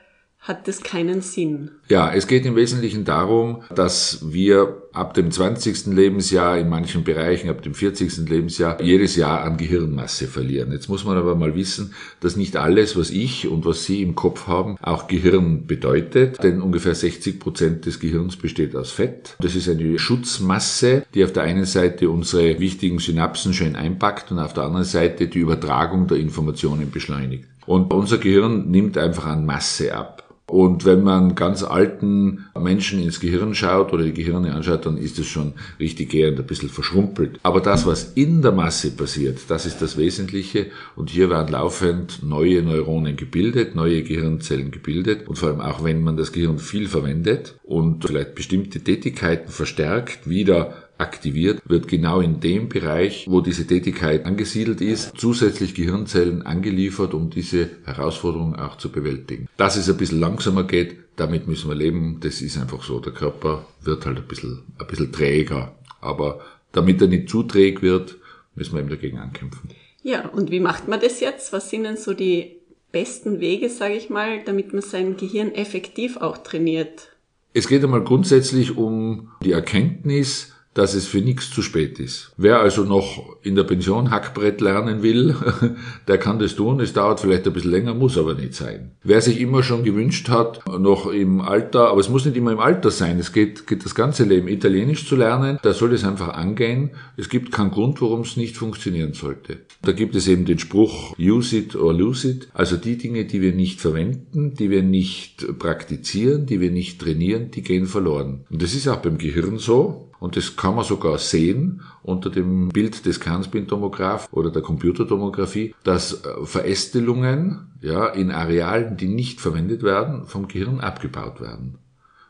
hat 0.40 0.66
das 0.66 0.82
keinen 0.82 1.20
Sinn. 1.20 1.72
Ja, 1.88 2.12
es 2.12 2.26
geht 2.26 2.46
im 2.46 2.56
Wesentlichen 2.56 3.04
darum, 3.04 3.62
dass 3.74 4.32
wir 4.32 4.82
ab 4.92 5.14
dem 5.14 5.30
20. 5.30 5.86
Lebensjahr 5.86 6.58
in 6.58 6.68
manchen 6.68 7.04
Bereichen, 7.04 7.50
ab 7.50 7.62
dem 7.62 7.74
40. 7.74 8.28
Lebensjahr 8.28 8.80
jedes 8.82 9.16
Jahr 9.16 9.42
an 9.42 9.56
Gehirnmasse 9.56 10.26
verlieren. 10.26 10.72
Jetzt 10.72 10.88
muss 10.88 11.04
man 11.04 11.18
aber 11.18 11.34
mal 11.34 11.54
wissen, 11.54 11.94
dass 12.20 12.36
nicht 12.36 12.56
alles, 12.56 12.96
was 12.96 13.10
ich 13.10 13.48
und 13.48 13.64
was 13.64 13.84
Sie 13.84 14.02
im 14.02 14.14
Kopf 14.14 14.46
haben, 14.46 14.76
auch 14.80 15.06
Gehirn 15.06 15.66
bedeutet, 15.66 16.42
denn 16.42 16.62
ungefähr 16.62 16.94
60 16.94 17.40
Prozent 17.40 17.86
des 17.86 18.00
Gehirns 18.00 18.36
besteht 18.36 18.74
aus 18.74 18.90
Fett. 18.90 19.36
Das 19.40 19.54
ist 19.54 19.68
eine 19.68 19.98
Schutzmasse, 19.98 21.04
die 21.14 21.24
auf 21.24 21.32
der 21.32 21.42
einen 21.42 21.64
Seite 21.64 22.10
unsere 22.10 22.58
wichtigen 22.58 23.00
Synapsen 23.00 23.52
schön 23.52 23.76
einpackt 23.76 24.30
und 24.30 24.38
auf 24.38 24.54
der 24.54 24.64
anderen 24.64 24.84
Seite 24.84 25.26
die 25.28 25.40
Übertragung 25.40 26.06
der 26.06 26.18
Informationen 26.18 26.90
beschleunigt. 26.90 27.44
Und 27.66 27.92
unser 27.92 28.16
Gehirn 28.16 28.70
nimmt 28.70 28.96
einfach 28.96 29.26
an 29.26 29.44
Masse 29.44 29.94
ab. 29.94 30.27
Und 30.48 30.86
wenn 30.86 31.02
man 31.02 31.34
ganz 31.34 31.62
alten 31.62 32.46
Menschen 32.58 33.02
ins 33.02 33.20
Gehirn 33.20 33.54
schaut 33.54 33.92
oder 33.92 34.04
die 34.04 34.14
Gehirne 34.14 34.54
anschaut, 34.54 34.86
dann 34.86 34.96
ist 34.96 35.18
es 35.18 35.26
schon 35.26 35.52
richtig 35.78 36.08
gehend 36.08 36.40
ein 36.40 36.46
bisschen 36.46 36.70
verschrumpelt. 36.70 37.38
Aber 37.42 37.60
das, 37.60 37.86
was 37.86 38.12
in 38.14 38.40
der 38.40 38.52
Masse 38.52 38.90
passiert, 38.92 39.38
das 39.48 39.66
ist 39.66 39.82
das 39.82 39.98
Wesentliche. 39.98 40.68
Und 40.96 41.10
hier 41.10 41.28
werden 41.28 41.52
laufend 41.52 42.22
neue 42.22 42.62
Neuronen 42.62 43.16
gebildet, 43.16 43.74
neue 43.74 44.02
Gehirnzellen 44.02 44.70
gebildet. 44.70 45.28
Und 45.28 45.36
vor 45.36 45.50
allem 45.50 45.60
auch, 45.60 45.84
wenn 45.84 46.02
man 46.02 46.16
das 46.16 46.32
Gehirn 46.32 46.58
viel 46.58 46.88
verwendet 46.88 47.56
und 47.62 48.06
vielleicht 48.06 48.34
bestimmte 48.34 48.80
Tätigkeiten 48.80 49.50
verstärkt, 49.50 50.30
wieder 50.30 50.87
aktiviert, 50.98 51.62
wird 51.64 51.88
genau 51.88 52.20
in 52.20 52.40
dem 52.40 52.68
Bereich, 52.68 53.26
wo 53.28 53.40
diese 53.40 53.66
Tätigkeit 53.66 54.26
angesiedelt 54.26 54.80
ist, 54.80 55.12
zusätzlich 55.16 55.74
Gehirnzellen 55.74 56.42
angeliefert, 56.42 57.14
um 57.14 57.30
diese 57.30 57.70
Herausforderung 57.84 58.56
auch 58.56 58.76
zu 58.76 58.90
bewältigen. 58.90 59.48
Dass 59.56 59.76
es 59.76 59.88
ein 59.88 59.96
bisschen 59.96 60.20
langsamer 60.20 60.64
geht, 60.64 60.96
damit 61.16 61.46
müssen 61.46 61.68
wir 61.68 61.74
leben. 61.74 62.18
Das 62.20 62.42
ist 62.42 62.58
einfach 62.58 62.82
so. 62.82 63.00
Der 63.00 63.12
Körper 63.12 63.66
wird 63.82 64.06
halt 64.06 64.18
ein 64.18 64.26
bisschen, 64.26 64.62
ein 64.78 64.86
bisschen 64.86 65.12
träger. 65.12 65.74
Aber 66.00 66.40
damit 66.72 67.00
er 67.00 67.08
nicht 67.08 67.28
zu 67.28 67.42
träg 67.42 67.82
wird, 67.82 68.16
müssen 68.54 68.74
wir 68.74 68.80
eben 68.80 68.90
dagegen 68.90 69.18
ankämpfen. 69.18 69.70
Ja, 70.02 70.28
und 70.28 70.50
wie 70.50 70.60
macht 70.60 70.88
man 70.88 71.00
das 71.00 71.20
jetzt? 71.20 71.52
Was 71.52 71.70
sind 71.70 71.84
denn 71.84 71.96
so 71.96 72.14
die 72.14 72.56
besten 72.92 73.40
Wege, 73.40 73.68
sage 73.68 73.94
ich 73.94 74.10
mal, 74.10 74.42
damit 74.44 74.72
man 74.72 74.82
sein 74.82 75.16
Gehirn 75.16 75.52
effektiv 75.52 76.16
auch 76.16 76.38
trainiert? 76.38 77.10
Es 77.52 77.68
geht 77.68 77.82
einmal 77.82 78.04
grundsätzlich 78.04 78.76
um 78.76 79.30
die 79.42 79.52
Erkenntnis, 79.52 80.54
dass 80.78 80.94
es 80.94 81.08
für 81.08 81.20
nichts 81.20 81.50
zu 81.50 81.60
spät 81.60 81.98
ist. 81.98 82.30
Wer 82.36 82.60
also 82.60 82.84
noch 82.84 83.36
in 83.42 83.56
der 83.56 83.64
Pension 83.64 84.12
Hackbrett 84.12 84.60
lernen 84.60 85.02
will, 85.02 85.34
der 86.08 86.18
kann 86.18 86.38
das 86.38 86.54
tun. 86.54 86.78
Es 86.78 86.92
dauert 86.92 87.18
vielleicht 87.18 87.48
ein 87.48 87.52
bisschen 87.52 87.72
länger, 87.72 87.94
muss 87.94 88.16
aber 88.16 88.34
nicht 88.34 88.54
sein. 88.54 88.92
Wer 89.02 89.20
sich 89.20 89.40
immer 89.40 89.64
schon 89.64 89.82
gewünscht 89.82 90.28
hat, 90.28 90.62
noch 90.78 91.10
im 91.10 91.40
Alter, 91.40 91.88
aber 91.88 92.00
es 92.00 92.08
muss 92.08 92.26
nicht 92.26 92.36
immer 92.36 92.52
im 92.52 92.60
Alter 92.60 92.92
sein, 92.92 93.18
es 93.18 93.32
geht, 93.32 93.66
geht 93.66 93.84
das 93.84 93.96
ganze 93.96 94.22
Leben, 94.22 94.46
Italienisch 94.46 95.08
zu 95.08 95.16
lernen, 95.16 95.58
da 95.62 95.72
soll 95.72 95.92
es 95.94 96.04
einfach 96.04 96.28
angehen. 96.28 96.90
Es 97.16 97.28
gibt 97.28 97.50
keinen 97.50 97.72
Grund, 97.72 98.00
warum 98.00 98.20
es 98.20 98.36
nicht 98.36 98.56
funktionieren 98.56 99.14
sollte. 99.14 99.58
Da 99.82 99.90
gibt 99.90 100.14
es 100.14 100.28
eben 100.28 100.44
den 100.44 100.60
Spruch, 100.60 101.16
use 101.18 101.56
it 101.56 101.74
or 101.74 101.92
lose 101.92 102.28
it. 102.28 102.48
Also 102.54 102.76
die 102.76 102.98
Dinge, 102.98 103.24
die 103.24 103.40
wir 103.40 103.52
nicht 103.52 103.80
verwenden, 103.80 104.54
die 104.54 104.70
wir 104.70 104.84
nicht 104.84 105.58
praktizieren, 105.58 106.46
die 106.46 106.60
wir 106.60 106.70
nicht 106.70 107.00
trainieren, 107.00 107.50
die 107.50 107.62
gehen 107.62 107.86
verloren. 107.86 108.44
Und 108.48 108.62
das 108.62 108.74
ist 108.74 108.86
auch 108.86 108.98
beim 108.98 109.18
Gehirn 109.18 109.58
so. 109.58 110.07
Und 110.20 110.36
das 110.36 110.56
kann 110.56 110.74
man 110.74 110.84
sogar 110.84 111.18
sehen 111.18 111.82
unter 112.02 112.30
dem 112.30 112.70
Bild 112.70 113.06
des 113.06 113.20
Kernspintomograph 113.20 114.28
oder 114.32 114.50
der 114.50 114.62
Computertomographie, 114.62 115.74
dass 115.84 116.24
äh, 116.24 116.44
Verästelungen 116.44 117.72
ja, 117.80 118.08
in 118.08 118.30
Arealen, 118.30 118.96
die 118.96 119.08
nicht 119.08 119.40
verwendet 119.40 119.82
werden, 119.82 120.26
vom 120.26 120.48
Gehirn 120.48 120.80
abgebaut 120.80 121.40
werden. 121.40 121.78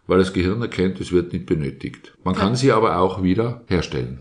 Weil 0.06 0.18
das 0.18 0.32
Gehirn 0.32 0.62
erkennt, 0.62 1.00
es 1.00 1.12
wird 1.12 1.32
nicht 1.32 1.46
benötigt. 1.46 2.14
Man 2.24 2.34
kann 2.34 2.56
sie 2.56 2.72
aber 2.72 2.98
auch 2.98 3.22
wieder 3.22 3.62
herstellen. 3.66 4.20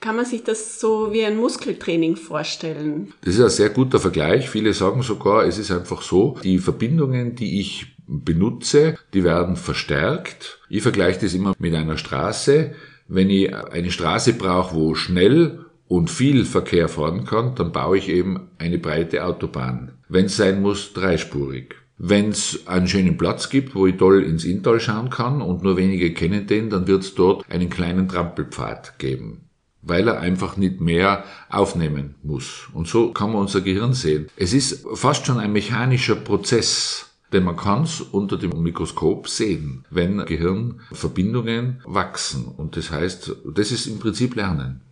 Kann 0.00 0.16
man 0.16 0.24
sich 0.24 0.42
das 0.42 0.80
so 0.80 1.12
wie 1.12 1.24
ein 1.24 1.36
Muskeltraining 1.36 2.16
vorstellen? 2.16 3.12
Das 3.22 3.34
ist 3.34 3.42
ein 3.42 3.50
sehr 3.50 3.68
guter 3.68 4.00
Vergleich. 4.00 4.48
Viele 4.48 4.72
sagen 4.72 5.02
sogar, 5.02 5.44
es 5.44 5.58
ist 5.58 5.70
einfach 5.70 6.00
so, 6.00 6.38
die 6.42 6.58
Verbindungen, 6.58 7.34
die 7.34 7.60
ich 7.60 7.94
benutze, 8.06 8.96
die 9.12 9.24
werden 9.24 9.56
verstärkt. 9.56 10.58
Ich 10.70 10.82
vergleiche 10.82 11.20
das 11.20 11.34
immer 11.34 11.54
mit 11.58 11.74
einer 11.74 11.98
Straße. 11.98 12.72
Wenn 13.12 13.28
ich 13.28 13.52
eine 13.54 13.90
Straße 13.90 14.34
brauche, 14.34 14.76
wo 14.76 14.94
schnell 14.94 15.66
und 15.88 16.10
viel 16.10 16.44
Verkehr 16.44 16.88
fahren 16.88 17.24
kann, 17.24 17.56
dann 17.56 17.72
baue 17.72 17.98
ich 17.98 18.08
eben 18.08 18.48
eine 18.58 18.78
breite 18.78 19.24
Autobahn. 19.24 19.98
Wenn 20.08 20.26
es 20.26 20.36
sein 20.36 20.62
muss, 20.62 20.92
dreispurig. 20.92 21.74
Wenn 21.98 22.28
es 22.28 22.68
einen 22.68 22.86
schönen 22.86 23.18
Platz 23.18 23.50
gibt, 23.50 23.74
wo 23.74 23.88
ich 23.88 23.96
toll 23.96 24.22
ins 24.22 24.44
Inntal 24.44 24.78
schauen 24.78 25.10
kann 25.10 25.42
und 25.42 25.64
nur 25.64 25.76
wenige 25.76 26.14
kennen 26.14 26.46
den, 26.46 26.70
dann 26.70 26.86
wird 26.86 27.02
es 27.02 27.16
dort 27.16 27.44
einen 27.50 27.68
kleinen 27.68 28.06
Trampelpfad 28.08 28.98
geben 28.98 29.50
weil 29.82 30.08
er 30.08 30.20
einfach 30.20 30.56
nicht 30.56 30.80
mehr 30.80 31.24
aufnehmen 31.48 32.14
muss. 32.22 32.68
Und 32.74 32.86
so 32.86 33.12
kann 33.12 33.32
man 33.32 33.40
unser 33.40 33.62
Gehirn 33.62 33.94
sehen. 33.94 34.28
Es 34.36 34.52
ist 34.52 34.86
fast 34.94 35.26
schon 35.26 35.38
ein 35.38 35.52
mechanischer 35.52 36.16
Prozess. 36.16 37.09
Denn 37.32 37.44
man 37.44 37.56
kann 37.56 37.84
es 37.84 38.00
unter 38.00 38.36
dem 38.36 38.62
Mikroskop 38.62 39.28
sehen, 39.28 39.84
wenn 39.90 40.24
Gehirnverbindungen 40.24 41.80
wachsen. 41.84 42.46
Und 42.56 42.76
das 42.76 42.90
heißt, 42.90 43.36
das 43.54 43.70
ist 43.70 43.86
im 43.86 43.98
Prinzip 44.00 44.34
Lernen. 44.34 44.82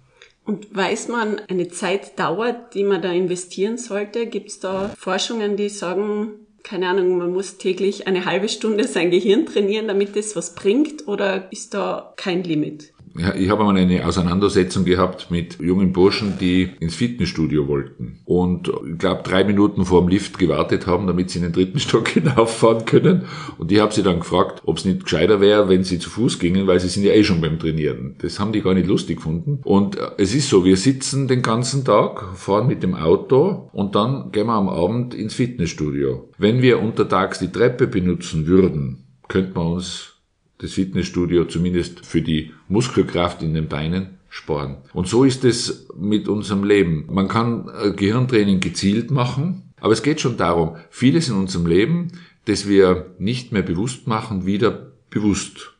Und 0.45 0.75
weiß 0.75 1.09
man 1.09 1.41
eine 1.49 1.69
Zeitdauer, 1.69 2.53
die 2.73 2.85
man 2.85 3.03
da 3.03 3.13
investieren 3.13 3.77
sollte? 3.77 4.27
Gibt 4.27 4.49
es 4.49 4.61
da 4.61 4.95
Forschungen, 4.97 5.57
die 5.57 5.69
sagen, 5.69 6.31
keine 6.63 6.89
Ahnung, 6.89 7.19
man 7.19 7.33
muss 7.33 7.59
täglich 7.59 8.07
eine 8.07 8.25
halbe 8.25 8.49
Stunde 8.49 8.87
sein 8.89 9.11
Gehirn 9.11 9.47
trainieren, 9.47 9.89
damit 9.89 10.17
das 10.17 10.37
was 10.37 10.55
bringt? 10.55 11.07
Oder 11.07 11.53
ist 11.53 11.75
da 11.75 12.15
kein 12.17 12.45
Limit? 12.45 12.93
Ich 13.37 13.51
habe 13.51 13.61
einmal 13.61 13.77
eine 13.77 14.07
Auseinandersetzung 14.07 14.85
gehabt 14.85 15.31
mit 15.31 15.59
jungen 15.61 15.93
Burschen, 15.93 16.39
die 16.39 16.71
ins 16.81 16.95
Fitnessstudio 16.95 17.67
wollten 17.67 18.21
und 18.25 18.71
ich 18.91 18.99
glaube 18.99 19.23
drei 19.25 19.43
Minuten 19.45 19.85
vor 19.85 20.03
dem 20.03 20.09
Lift 20.09 20.39
gewartet 20.39 20.87
haben, 20.87 21.07
damit 21.07 21.31
sie 21.31 21.39
in 21.39 21.45
den 21.45 21.53
dritten 21.53 21.79
Stock 21.79 22.09
hinauffahren 22.09 22.85
können. 22.85 23.25
Und 23.59 23.73
ich 23.73 23.81
habe 23.81 23.93
sie 23.93 24.03
dann 24.03 24.21
gefragt, 24.21 24.63
ob 24.67 24.79
es 24.79 24.85
nicht 24.85 25.05
gescheiter 25.05 25.41
wäre, 25.41 25.69
wenn 25.69 25.83
sie 25.83 25.99
zu 25.99 26.11
Fuß 26.11 26.39
gingen, 26.39 26.67
weil 26.67 26.79
sie 26.79 26.89
sind 26.89 27.05
ja 27.05 27.13
eh 27.13 27.25
schon 27.25 27.41
beim 27.41 27.59
Trainieren. 27.59 28.17
Das 28.21 28.39
haben 28.39 28.53
die 28.53 28.61
gar 28.61 28.75
nicht 28.75 28.87
lustig 28.87 29.17
gefunden. 29.17 29.61
Und 29.65 29.97
äh, 29.97 30.11
es 30.19 30.35
ist 30.35 30.49
so, 30.49 30.65
wir 30.65 30.77
sitzen 30.77 31.27
den 31.27 31.43
ganzen 31.43 31.85
Tag, 31.85 32.37
fahren 32.37 32.67
mit 32.67 32.83
dem 32.83 32.95
Auto 32.95 33.71
und 33.73 33.95
dann 33.95 34.31
gehen 34.31 34.47
wir 34.47 34.55
am 34.55 34.69
Abend 34.69 35.15
ins 35.15 35.35
Fitnessstudio. 35.35 36.31
Wenn 36.39 36.63
wir 36.63 36.81
untertags 36.81 37.39
die 37.39 37.51
Treppe 37.51 37.87
benutzen 37.87 38.47
würden, 38.47 39.07
könnte 39.29 39.59
man 39.59 39.73
uns 39.73 40.18
das 40.59 40.73
Fitnessstudio 40.73 41.45
zumindest 41.45 42.05
für 42.05 42.23
die 42.23 42.53
Muskelkraft 42.69 43.43
in 43.43 43.55
den 43.55 43.69
Beinen 43.69 44.19
sparen. 44.29 44.79
Und 44.93 45.09
so 45.09 45.25
ist 45.25 45.45
es 45.45 45.89
mit 45.97 46.29
unserem 46.29 46.65
Leben. 46.65 47.07
Man 47.11 47.29
kann 47.29 47.69
äh, 47.69 47.93
Gehirntraining 47.93 48.61
gezielt 48.61 49.11
machen, 49.11 49.73
aber 49.81 49.93
es 49.93 50.03
geht 50.03 50.21
schon 50.21 50.37
darum, 50.37 50.77
vieles 50.91 51.29
in 51.29 51.37
unserem 51.37 51.67
Leben, 51.67 52.09
das 52.45 52.69
wir 52.69 53.15
nicht 53.19 53.53
mehr 53.53 53.63
bewusst 53.63 54.07
machen, 54.07 54.47
wieder 54.47 54.93
bewusst 55.11 55.75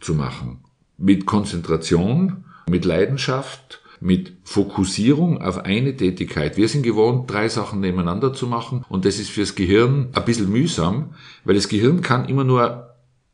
zu 0.00 0.14
machen. 0.14 0.64
Mit 0.96 1.26
Konzentration, 1.26 2.44
mit 2.68 2.84
Leidenschaft, 2.84 3.82
mit 4.00 4.32
Fokussierung 4.44 5.42
auf 5.42 5.58
eine 5.58 5.96
Tätigkeit. 5.96 6.56
Wir 6.56 6.68
sind 6.68 6.82
gewohnt, 6.82 7.30
drei 7.30 7.48
Sachen 7.48 7.80
nebeneinander 7.80 8.32
zu 8.32 8.46
machen 8.46 8.84
und 8.88 9.04
das 9.04 9.18
ist 9.18 9.30
fürs 9.30 9.54
Gehirn 9.54 10.08
ein 10.14 10.24
bisschen 10.24 10.50
mühsam, 10.50 11.14
weil 11.44 11.54
das 11.54 11.68
Gehirn 11.68 12.00
kann 12.00 12.26
immer 12.26 12.44
nur 12.44 12.89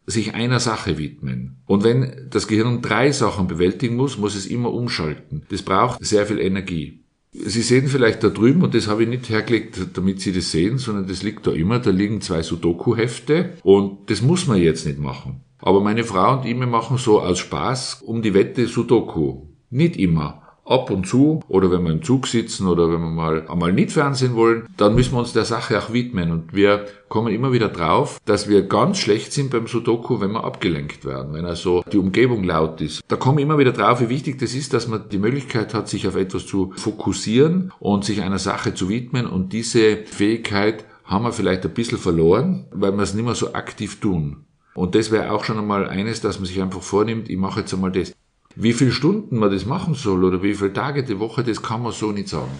sich 0.06 0.34
einer 0.34 0.60
Sache 0.60 0.98
widmen. 0.98 1.56
Und 1.66 1.84
wenn 1.84 2.28
das 2.30 2.46
Gehirn 2.46 2.80
drei 2.80 3.10
Sachen 3.10 3.48
bewältigen 3.48 3.96
muss, 3.96 4.18
muss 4.18 4.36
es 4.36 4.46
immer 4.46 4.72
umschalten. 4.72 5.42
Das 5.50 5.62
braucht 5.62 6.04
sehr 6.04 6.26
viel 6.26 6.38
Energie. 6.38 7.02
Sie 7.32 7.60
sehen 7.60 7.88
vielleicht 7.88 8.22
da 8.22 8.30
drüben, 8.30 8.62
und 8.62 8.74
das 8.74 8.86
habe 8.86 9.02
ich 9.02 9.08
nicht 9.08 9.28
hergelegt, 9.28 9.78
damit 9.94 10.20
Sie 10.20 10.32
das 10.32 10.52
sehen, 10.52 10.78
sondern 10.78 11.06
das 11.06 11.22
liegt 11.22 11.46
da 11.46 11.52
immer, 11.52 11.80
da 11.80 11.90
liegen 11.90 12.22
zwei 12.22 12.40
Sudoku-Hefte 12.40 13.54
und 13.62 14.08
das 14.10 14.22
muss 14.22 14.46
man 14.46 14.56
jetzt 14.58 14.86
nicht 14.86 14.98
machen. 14.98 15.42
Aber 15.58 15.82
meine 15.82 16.04
Frau 16.04 16.38
und 16.38 16.46
ich, 16.46 16.58
wir 16.58 16.66
machen 16.66 16.96
so 16.96 17.20
aus 17.20 17.38
Spaß 17.38 18.02
um 18.02 18.22
die 18.22 18.32
Wette 18.32 18.66
Sudoku. 18.68 19.48
Nicht 19.68 19.96
immer. 19.96 20.45
Ab 20.66 20.90
und 20.90 21.06
zu 21.06 21.40
oder 21.48 21.70
wenn 21.70 21.84
wir 21.84 21.92
im 21.92 22.02
Zug 22.02 22.26
sitzen 22.26 22.66
oder 22.66 22.90
wenn 22.90 23.00
wir 23.00 23.10
mal 23.10 23.48
einmal 23.48 23.72
nicht 23.72 23.92
Fernsehen 23.92 24.34
wollen, 24.34 24.66
dann 24.76 24.94
müssen 24.94 25.12
wir 25.14 25.20
uns 25.20 25.32
der 25.32 25.44
Sache 25.44 25.78
auch 25.78 25.92
widmen. 25.92 26.32
Und 26.32 26.54
wir 26.54 26.86
kommen 27.08 27.32
immer 27.32 27.52
wieder 27.52 27.68
drauf, 27.68 28.18
dass 28.24 28.48
wir 28.48 28.62
ganz 28.62 28.98
schlecht 28.98 29.32
sind 29.32 29.50
beim 29.50 29.66
Sudoku, 29.66 30.20
wenn 30.20 30.32
wir 30.32 30.44
abgelenkt 30.44 31.04
werden, 31.04 31.32
wenn 31.34 31.44
also 31.44 31.84
die 31.92 31.98
Umgebung 31.98 32.42
laut 32.42 32.80
ist. 32.80 33.02
Da 33.08 33.16
kommen 33.16 33.38
immer 33.38 33.58
wieder 33.58 33.72
drauf, 33.72 34.00
wie 34.00 34.08
wichtig 34.08 34.38
das 34.38 34.54
ist, 34.54 34.72
dass 34.72 34.88
man 34.88 35.08
die 35.08 35.18
Möglichkeit 35.18 35.72
hat, 35.72 35.88
sich 35.88 36.08
auf 36.08 36.16
etwas 36.16 36.46
zu 36.46 36.72
fokussieren 36.76 37.72
und 37.78 38.04
sich 38.04 38.22
einer 38.22 38.38
Sache 38.38 38.74
zu 38.74 38.88
widmen. 38.88 39.26
Und 39.26 39.52
diese 39.52 39.98
Fähigkeit 40.04 40.84
haben 41.04 41.24
wir 41.24 41.32
vielleicht 41.32 41.64
ein 41.64 41.74
bisschen 41.74 41.98
verloren, 41.98 42.66
weil 42.72 42.92
wir 42.92 43.02
es 43.02 43.14
nicht 43.14 43.24
mehr 43.24 43.34
so 43.34 43.54
aktiv 43.54 44.00
tun. 44.00 44.46
Und 44.74 44.94
das 44.94 45.10
wäre 45.10 45.30
auch 45.30 45.44
schon 45.44 45.58
einmal 45.58 45.88
eines, 45.88 46.20
dass 46.20 46.38
man 46.38 46.46
sich 46.46 46.60
einfach 46.60 46.82
vornimmt, 46.82 47.30
ich 47.30 47.38
mache 47.38 47.60
jetzt 47.60 47.72
einmal 47.72 47.92
das. 47.92 48.12
Wie 48.58 48.72
viele 48.72 48.90
Stunden 48.90 49.38
man 49.38 49.52
das 49.52 49.66
machen 49.66 49.92
soll 49.92 50.24
oder 50.24 50.42
wie 50.42 50.54
viele 50.54 50.72
Tage 50.72 51.04
die 51.04 51.18
Woche, 51.18 51.44
das 51.44 51.60
kann 51.62 51.82
man 51.82 51.92
so 51.92 52.10
nicht 52.10 52.28
sagen. 52.28 52.52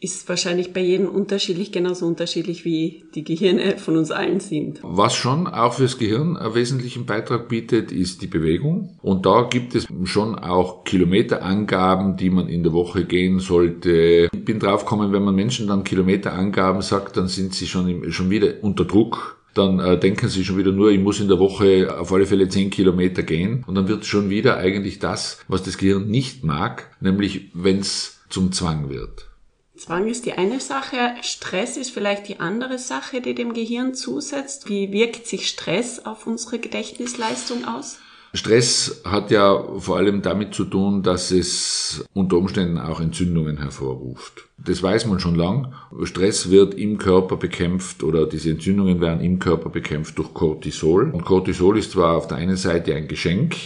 Ist 0.00 0.28
wahrscheinlich 0.28 0.72
bei 0.72 0.80
jedem 0.80 1.08
unterschiedlich, 1.08 1.72
genauso 1.72 2.06
unterschiedlich 2.06 2.64
wie 2.64 3.04
die 3.14 3.24
Gehirne 3.24 3.78
von 3.78 3.96
uns 3.96 4.10
allen 4.10 4.38
sind. 4.40 4.80
Was 4.82 5.14
schon 5.14 5.46
auch 5.46 5.74
fürs 5.74 5.98
Gehirn 5.98 6.36
einen 6.36 6.54
wesentlichen 6.54 7.06
Beitrag 7.06 7.48
bietet, 7.48 7.90
ist 7.90 8.22
die 8.22 8.28
Bewegung. 8.28 8.96
Und 9.02 9.26
da 9.26 9.42
gibt 9.42 9.74
es 9.76 9.86
schon 10.04 10.36
auch 10.36 10.84
Kilometerangaben, 10.84 12.16
die 12.16 12.30
man 12.30 12.48
in 12.48 12.64
der 12.64 12.72
Woche 12.72 13.04
gehen 13.04 13.38
sollte. 13.40 14.28
Ich 14.32 14.44
bin 14.44 14.60
draufgekommen, 14.60 15.12
wenn 15.12 15.24
man 15.24 15.34
Menschen 15.34 15.66
dann 15.68 15.84
Kilometerangaben 15.84 16.82
sagt, 16.82 17.16
dann 17.16 17.26
sind 17.26 17.54
sie 17.54 17.66
schon, 17.66 18.12
schon 18.12 18.30
wieder 18.30 18.54
unter 18.62 18.84
Druck 18.84 19.37
dann 19.58 19.80
äh, 19.80 19.98
denken 19.98 20.28
sie 20.28 20.44
schon 20.44 20.56
wieder 20.56 20.72
nur, 20.72 20.90
ich 20.90 21.00
muss 21.00 21.20
in 21.20 21.28
der 21.28 21.38
Woche 21.38 21.98
auf 21.98 22.12
alle 22.12 22.26
Fälle 22.26 22.48
10 22.48 22.70
Kilometer 22.70 23.22
gehen. 23.22 23.64
Und 23.66 23.74
dann 23.74 23.88
wird 23.88 24.06
schon 24.06 24.30
wieder 24.30 24.56
eigentlich 24.56 24.98
das, 24.98 25.40
was 25.48 25.62
das 25.62 25.78
Gehirn 25.78 26.08
nicht 26.08 26.44
mag, 26.44 26.96
nämlich 27.00 27.50
wenn 27.54 27.80
es 27.80 28.20
zum 28.28 28.52
Zwang 28.52 28.88
wird. 28.88 29.28
Zwang 29.76 30.08
ist 30.08 30.26
die 30.26 30.32
eine 30.32 30.58
Sache, 30.58 31.14
Stress 31.22 31.76
ist 31.76 31.90
vielleicht 31.90 32.26
die 32.28 32.40
andere 32.40 32.78
Sache, 32.78 33.20
die 33.20 33.34
dem 33.34 33.54
Gehirn 33.54 33.94
zusetzt. 33.94 34.68
Wie 34.68 34.90
wirkt 34.90 35.26
sich 35.26 35.48
Stress 35.48 36.04
auf 36.04 36.26
unsere 36.26 36.58
Gedächtnisleistung 36.58 37.64
aus? 37.64 37.98
Stress 38.34 39.02
hat 39.04 39.30
ja 39.30 39.64
vor 39.78 39.96
allem 39.96 40.22
damit 40.22 40.54
zu 40.54 40.64
tun, 40.64 41.02
dass 41.02 41.30
es 41.30 42.04
unter 42.12 42.36
Umständen 42.36 42.78
auch 42.78 43.00
Entzündungen 43.00 43.58
hervorruft. 43.58 44.48
Das 44.58 44.82
weiß 44.82 45.06
man 45.06 45.20
schon 45.20 45.34
lang. 45.34 45.72
Stress 46.04 46.50
wird 46.50 46.74
im 46.74 46.98
Körper 46.98 47.36
bekämpft 47.36 48.02
oder 48.02 48.26
diese 48.26 48.50
Entzündungen 48.50 49.00
werden 49.00 49.20
im 49.20 49.38
Körper 49.38 49.70
bekämpft 49.70 50.18
durch 50.18 50.34
Cortisol. 50.34 51.10
Und 51.10 51.24
Cortisol 51.24 51.78
ist 51.78 51.92
zwar 51.92 52.16
auf 52.16 52.26
der 52.26 52.38
einen 52.38 52.56
Seite 52.56 52.94
ein 52.94 53.08
Geschenk, 53.08 53.56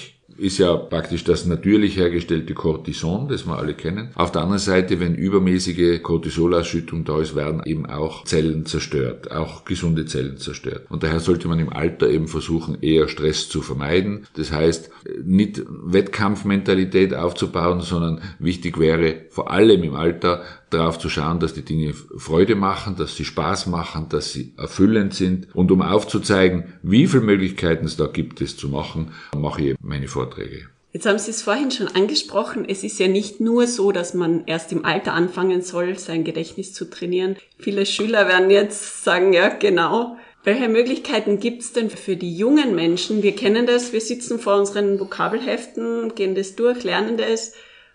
ist 0.43 0.59
ja 0.59 0.75
praktisch 0.77 1.23
das 1.23 1.47
natürlich 1.47 1.97
hergestellte 1.97 2.53
Cortison, 2.53 3.29
das 3.29 3.47
wir 3.47 3.57
alle 3.57 3.75
kennen. 3.75 4.11
Auf 4.17 4.33
der 4.33 4.43
anderen 4.43 4.59
Seite, 4.59 4.99
wenn 4.99 5.15
übermäßige 5.15 6.03
Cortisolausschüttung 6.03 7.05
da 7.05 7.21
ist, 7.21 7.37
werden 7.37 7.63
eben 7.65 7.87
auch 7.87 8.25
Zellen 8.25 8.67
zerstört, 8.67 9.31
auch 9.31 9.65
gesunde 9.65 10.05
Zellen 10.05 10.39
zerstört. 10.39 10.87
Und 10.89 11.05
daher 11.05 11.21
sollte 11.21 11.47
man 11.47 11.61
im 11.61 11.73
Alter 11.73 12.09
eben 12.09 12.27
versuchen, 12.27 12.79
eher 12.81 13.07
Stress 13.07 13.49
zu 13.49 13.63
vermeiden. 13.63 14.27
Das 14.35 14.51
heißt, 14.51 14.91
nicht 15.25 15.63
Wettkampfmentalität 15.69 17.15
aufzubauen, 17.15 17.81
sondern 17.81 18.21
wichtig 18.41 18.81
wäre 18.81 19.27
vor 19.31 19.53
allem 19.53 19.85
im 19.85 19.95
Alter 19.95 20.43
darauf 20.73 20.99
zu 20.99 21.09
schauen, 21.09 21.41
dass 21.41 21.55
die 21.55 21.65
Dinge 21.65 21.95
Freude 21.95 22.55
machen, 22.55 22.97
dass 22.97 23.17
sie 23.17 23.25
Spaß 23.25 23.67
machen, 23.67 24.09
dass 24.09 24.33
sie 24.33 24.55
erfüllend 24.57 25.15
sind. 25.15 25.55
Und 25.55 25.71
um 25.71 25.83
aufzuzeigen, 25.83 26.75
wie 26.83 27.07
viele 27.07 27.23
Möglichkeiten 27.23 27.87
es 27.87 27.97
da 27.97 28.07
gibt, 28.07 28.41
es 28.41 28.57
zu 28.57 28.69
machen, 28.69 29.13
mache 29.37 29.63
ich 29.63 29.77
meine 29.81 30.09
Vorträge. 30.09 30.69
Jetzt 30.93 31.07
haben 31.07 31.19
Sie 31.19 31.31
es 31.31 31.41
vorhin 31.41 31.71
schon 31.71 31.89
angesprochen. 31.89 32.67
Es 32.69 32.85
ist 32.85 32.99
ja 32.99 33.09
nicht 33.09 33.41
nur 33.41 33.67
so, 33.67 33.93
dass 33.93 34.13
man 34.13 34.45
erst 34.45 34.73
im 34.73 34.85
Alter 34.85 35.15
anfangen 35.15 35.63
soll, 35.63 35.99
sein 35.99 36.23
Gedächtnis 36.23 36.75
zu 36.75 36.91
trainieren. 36.91 37.37
Viele 37.59 37.87
Schüler 37.87 38.29
werden 38.29 38.51
jetzt 38.51 39.03
sagen, 39.03 39.33
ja, 39.33 39.49
genau. 39.49 40.19
Welche 40.45 40.69
Möglichkeiten 40.69 41.39
gibt 41.39 41.63
es 41.63 41.73
denn 41.73 41.89
für 41.89 42.17
die 42.17 42.37
jungen 42.37 42.75
Menschen? 42.75 43.23
Wir 43.23 43.35
kennen 43.35 43.65
das, 43.65 43.93
wir 43.93 44.01
sitzen 44.01 44.39
vor 44.39 44.59
unseren 44.59 45.01
Vokabelheften, 45.01 46.15
gehen 46.15 46.35
das 46.35 46.57
durch, 46.57 46.83
lernen 46.83 47.17
das 47.17 47.53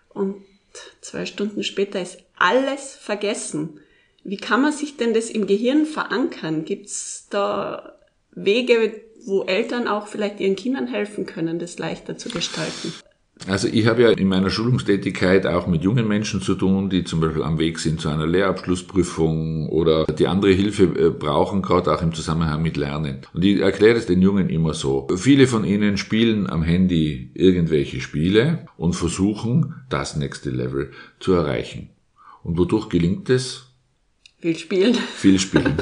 und 0.08 0.36
zwei 1.00 1.26
Stunden 1.26 1.64
später 1.64 2.00
ist 2.00 2.18
alles 2.36 2.96
vergessen. 2.96 3.80
Wie 4.24 4.36
kann 4.36 4.62
man 4.62 4.72
sich 4.72 4.96
denn 4.96 5.14
das 5.14 5.30
im 5.30 5.46
Gehirn 5.46 5.86
verankern? 5.86 6.64
Gibt 6.64 6.86
es 6.86 7.26
da 7.30 7.98
Wege, 8.32 9.00
wo 9.24 9.44
Eltern 9.44 9.88
auch 9.88 10.06
vielleicht 10.06 10.40
ihren 10.40 10.56
Kindern 10.56 10.86
helfen 10.86 11.26
können, 11.26 11.58
das 11.58 11.78
leichter 11.78 12.16
zu 12.16 12.28
gestalten? 12.28 12.92
Also 13.46 13.68
ich 13.68 13.86
habe 13.86 14.02
ja 14.02 14.10
in 14.10 14.28
meiner 14.28 14.50
Schulungstätigkeit 14.50 15.46
auch 15.46 15.66
mit 15.66 15.82
jungen 15.82 16.08
Menschen 16.08 16.42
zu 16.42 16.54
tun, 16.54 16.90
die 16.90 17.04
zum 17.04 17.20
Beispiel 17.20 17.42
am 17.42 17.58
Weg 17.58 17.78
sind 17.78 18.00
zu 18.00 18.08
einer 18.08 18.26
Lehrabschlussprüfung 18.26 19.68
oder 19.68 20.04
die 20.06 20.26
andere 20.26 20.52
Hilfe 20.52 20.84
äh, 20.84 21.10
brauchen, 21.10 21.62
gerade 21.62 21.92
auch 21.92 22.02
im 22.02 22.12
Zusammenhang 22.12 22.62
mit 22.62 22.76
Lernen. 22.76 23.18
Und 23.32 23.44
ich 23.44 23.60
erkläre 23.60 23.96
es 23.96 24.06
den 24.06 24.20
Jungen 24.20 24.50
immer 24.50 24.74
so. 24.74 25.06
Viele 25.16 25.46
von 25.46 25.64
ihnen 25.64 25.96
spielen 25.96 26.48
am 26.48 26.62
Handy 26.62 27.30
irgendwelche 27.34 28.00
Spiele 28.00 28.66
und 28.76 28.94
versuchen, 28.94 29.74
das 29.88 30.16
nächste 30.16 30.50
Level 30.50 30.90
zu 31.20 31.32
erreichen. 31.32 31.90
Und 32.42 32.58
wodurch 32.58 32.88
gelingt 32.88 33.30
es? 33.30 33.67
Viel 34.40 34.56
spielen. 34.56 34.94
Viel 34.94 35.40
spielen. 35.40 35.74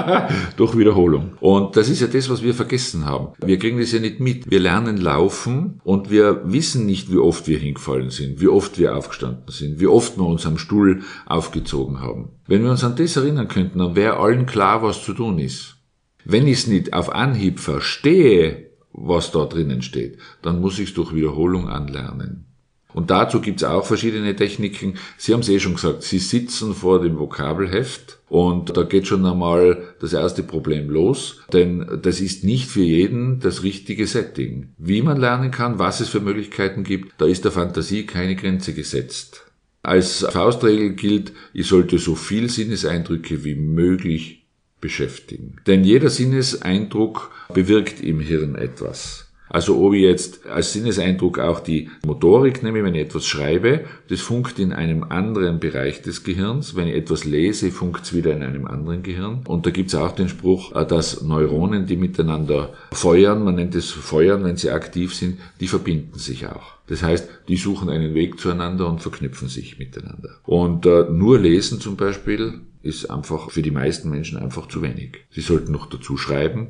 Durch 0.56 0.76
Wiederholung. 0.76 1.34
Und 1.38 1.76
das 1.76 1.88
ist 1.88 2.00
ja 2.00 2.08
das, 2.08 2.28
was 2.28 2.42
wir 2.42 2.52
vergessen 2.52 3.06
haben. 3.06 3.28
Wir 3.38 3.60
kriegen 3.60 3.78
das 3.78 3.92
ja 3.92 4.00
nicht 4.00 4.18
mit. 4.18 4.50
Wir 4.50 4.58
lernen 4.58 4.96
laufen 4.96 5.80
und 5.84 6.10
wir 6.10 6.40
wissen 6.44 6.84
nicht, 6.84 7.12
wie 7.12 7.18
oft 7.18 7.46
wir 7.46 7.58
hingefallen 7.58 8.10
sind, 8.10 8.40
wie 8.40 8.48
oft 8.48 8.76
wir 8.76 8.96
aufgestanden 8.96 9.44
sind, 9.50 9.78
wie 9.78 9.86
oft 9.86 10.18
wir 10.18 10.26
uns 10.26 10.44
am 10.46 10.58
Stuhl 10.58 11.02
aufgezogen 11.26 12.00
haben. 12.00 12.30
Wenn 12.48 12.64
wir 12.64 12.72
uns 12.72 12.82
an 12.82 12.96
das 12.96 13.14
erinnern 13.14 13.46
könnten, 13.46 13.78
dann 13.78 13.94
wäre 13.94 14.16
allen 14.16 14.46
klar, 14.46 14.82
was 14.82 15.04
zu 15.04 15.12
tun 15.12 15.38
ist. 15.38 15.76
Wenn 16.24 16.48
ich 16.48 16.58
es 16.58 16.66
nicht 16.66 16.94
auf 16.94 17.14
Anhieb 17.14 17.60
verstehe, 17.60 18.70
was 18.92 19.30
da 19.30 19.44
drinnen 19.44 19.80
steht, 19.80 20.18
dann 20.42 20.60
muss 20.60 20.80
ich 20.80 20.88
es 20.88 20.94
durch 20.94 21.14
Wiederholung 21.14 21.68
anlernen. 21.68 22.51
Und 22.94 23.10
dazu 23.10 23.40
gibt's 23.40 23.64
auch 23.64 23.86
verschiedene 23.86 24.36
Techniken. 24.36 24.94
Sie 25.16 25.32
haben 25.32 25.40
es 25.40 25.48
eh 25.48 25.60
schon 25.60 25.74
gesagt, 25.74 26.02
Sie 26.02 26.18
sitzen 26.18 26.74
vor 26.74 27.00
dem 27.00 27.18
Vokabelheft 27.18 28.18
und 28.28 28.76
da 28.76 28.82
geht 28.82 29.06
schon 29.06 29.24
einmal 29.26 29.94
das 30.00 30.12
erste 30.12 30.42
Problem 30.42 30.90
los, 30.90 31.40
denn 31.52 32.00
das 32.02 32.20
ist 32.20 32.44
nicht 32.44 32.68
für 32.68 32.82
jeden 32.82 33.40
das 33.40 33.62
richtige 33.62 34.06
Setting. 34.06 34.68
Wie 34.78 35.02
man 35.02 35.20
lernen 35.20 35.50
kann, 35.50 35.78
was 35.78 36.00
es 36.00 36.08
für 36.08 36.20
Möglichkeiten 36.20 36.84
gibt, 36.84 37.12
da 37.18 37.26
ist 37.26 37.44
der 37.44 37.52
Fantasie 37.52 38.06
keine 38.06 38.36
Grenze 38.36 38.74
gesetzt. 38.74 39.44
Als 39.82 40.24
Faustregel 40.30 40.94
gilt, 40.94 41.32
ich 41.52 41.66
sollte 41.66 41.98
so 41.98 42.14
viel 42.14 42.48
Sinneseindrücke 42.48 43.44
wie 43.44 43.56
möglich 43.56 44.46
beschäftigen. 44.80 45.56
Denn 45.66 45.84
jeder 45.84 46.08
Sinneseindruck 46.08 47.30
bewirkt 47.52 48.00
im 48.00 48.20
Hirn 48.20 48.54
etwas. 48.54 49.31
Also 49.52 49.84
ob 49.84 49.92
ich 49.92 50.00
jetzt 50.00 50.46
als 50.46 50.72
Sinneseindruck 50.72 51.38
auch 51.38 51.60
die 51.60 51.90
Motorik 52.06 52.62
nehme, 52.62 52.82
wenn 52.84 52.94
ich 52.94 53.02
etwas 53.02 53.26
schreibe, 53.26 53.84
das 54.08 54.22
funkt 54.22 54.58
in 54.58 54.72
einem 54.72 55.04
anderen 55.04 55.60
Bereich 55.60 56.00
des 56.00 56.24
Gehirns. 56.24 56.74
Wenn 56.74 56.88
ich 56.88 56.94
etwas 56.94 57.26
lese, 57.26 57.70
funkt 57.70 58.04
es 58.04 58.14
wieder 58.14 58.32
in 58.32 58.42
einem 58.42 58.66
anderen 58.66 59.02
Gehirn. 59.02 59.42
Und 59.46 59.66
da 59.66 59.70
gibt 59.70 59.90
es 59.90 59.94
auch 59.94 60.12
den 60.12 60.30
Spruch, 60.30 60.74
äh, 60.74 60.86
dass 60.86 61.20
Neuronen, 61.20 61.84
die 61.84 61.98
miteinander 61.98 62.72
feuern, 62.92 63.44
man 63.44 63.56
nennt 63.56 63.74
es 63.74 63.90
Feuern, 63.90 64.42
wenn 64.42 64.56
sie 64.56 64.70
aktiv 64.70 65.14
sind, 65.14 65.38
die 65.60 65.68
verbinden 65.68 66.18
sich 66.18 66.46
auch. 66.46 66.78
Das 66.86 67.02
heißt, 67.02 67.28
die 67.48 67.56
suchen 67.56 67.90
einen 67.90 68.14
Weg 68.14 68.40
zueinander 68.40 68.88
und 68.88 69.02
verknüpfen 69.02 69.48
sich 69.48 69.78
miteinander. 69.78 70.30
Und 70.44 70.86
äh, 70.86 71.04
nur 71.10 71.38
lesen 71.38 71.78
zum 71.78 71.96
Beispiel 71.96 72.62
ist 72.82 73.10
einfach 73.10 73.50
für 73.50 73.60
die 73.60 73.70
meisten 73.70 74.08
Menschen 74.08 74.38
einfach 74.38 74.66
zu 74.66 74.80
wenig. 74.80 75.26
Sie 75.30 75.42
sollten 75.42 75.72
noch 75.72 75.90
dazu 75.90 76.16
schreiben, 76.16 76.68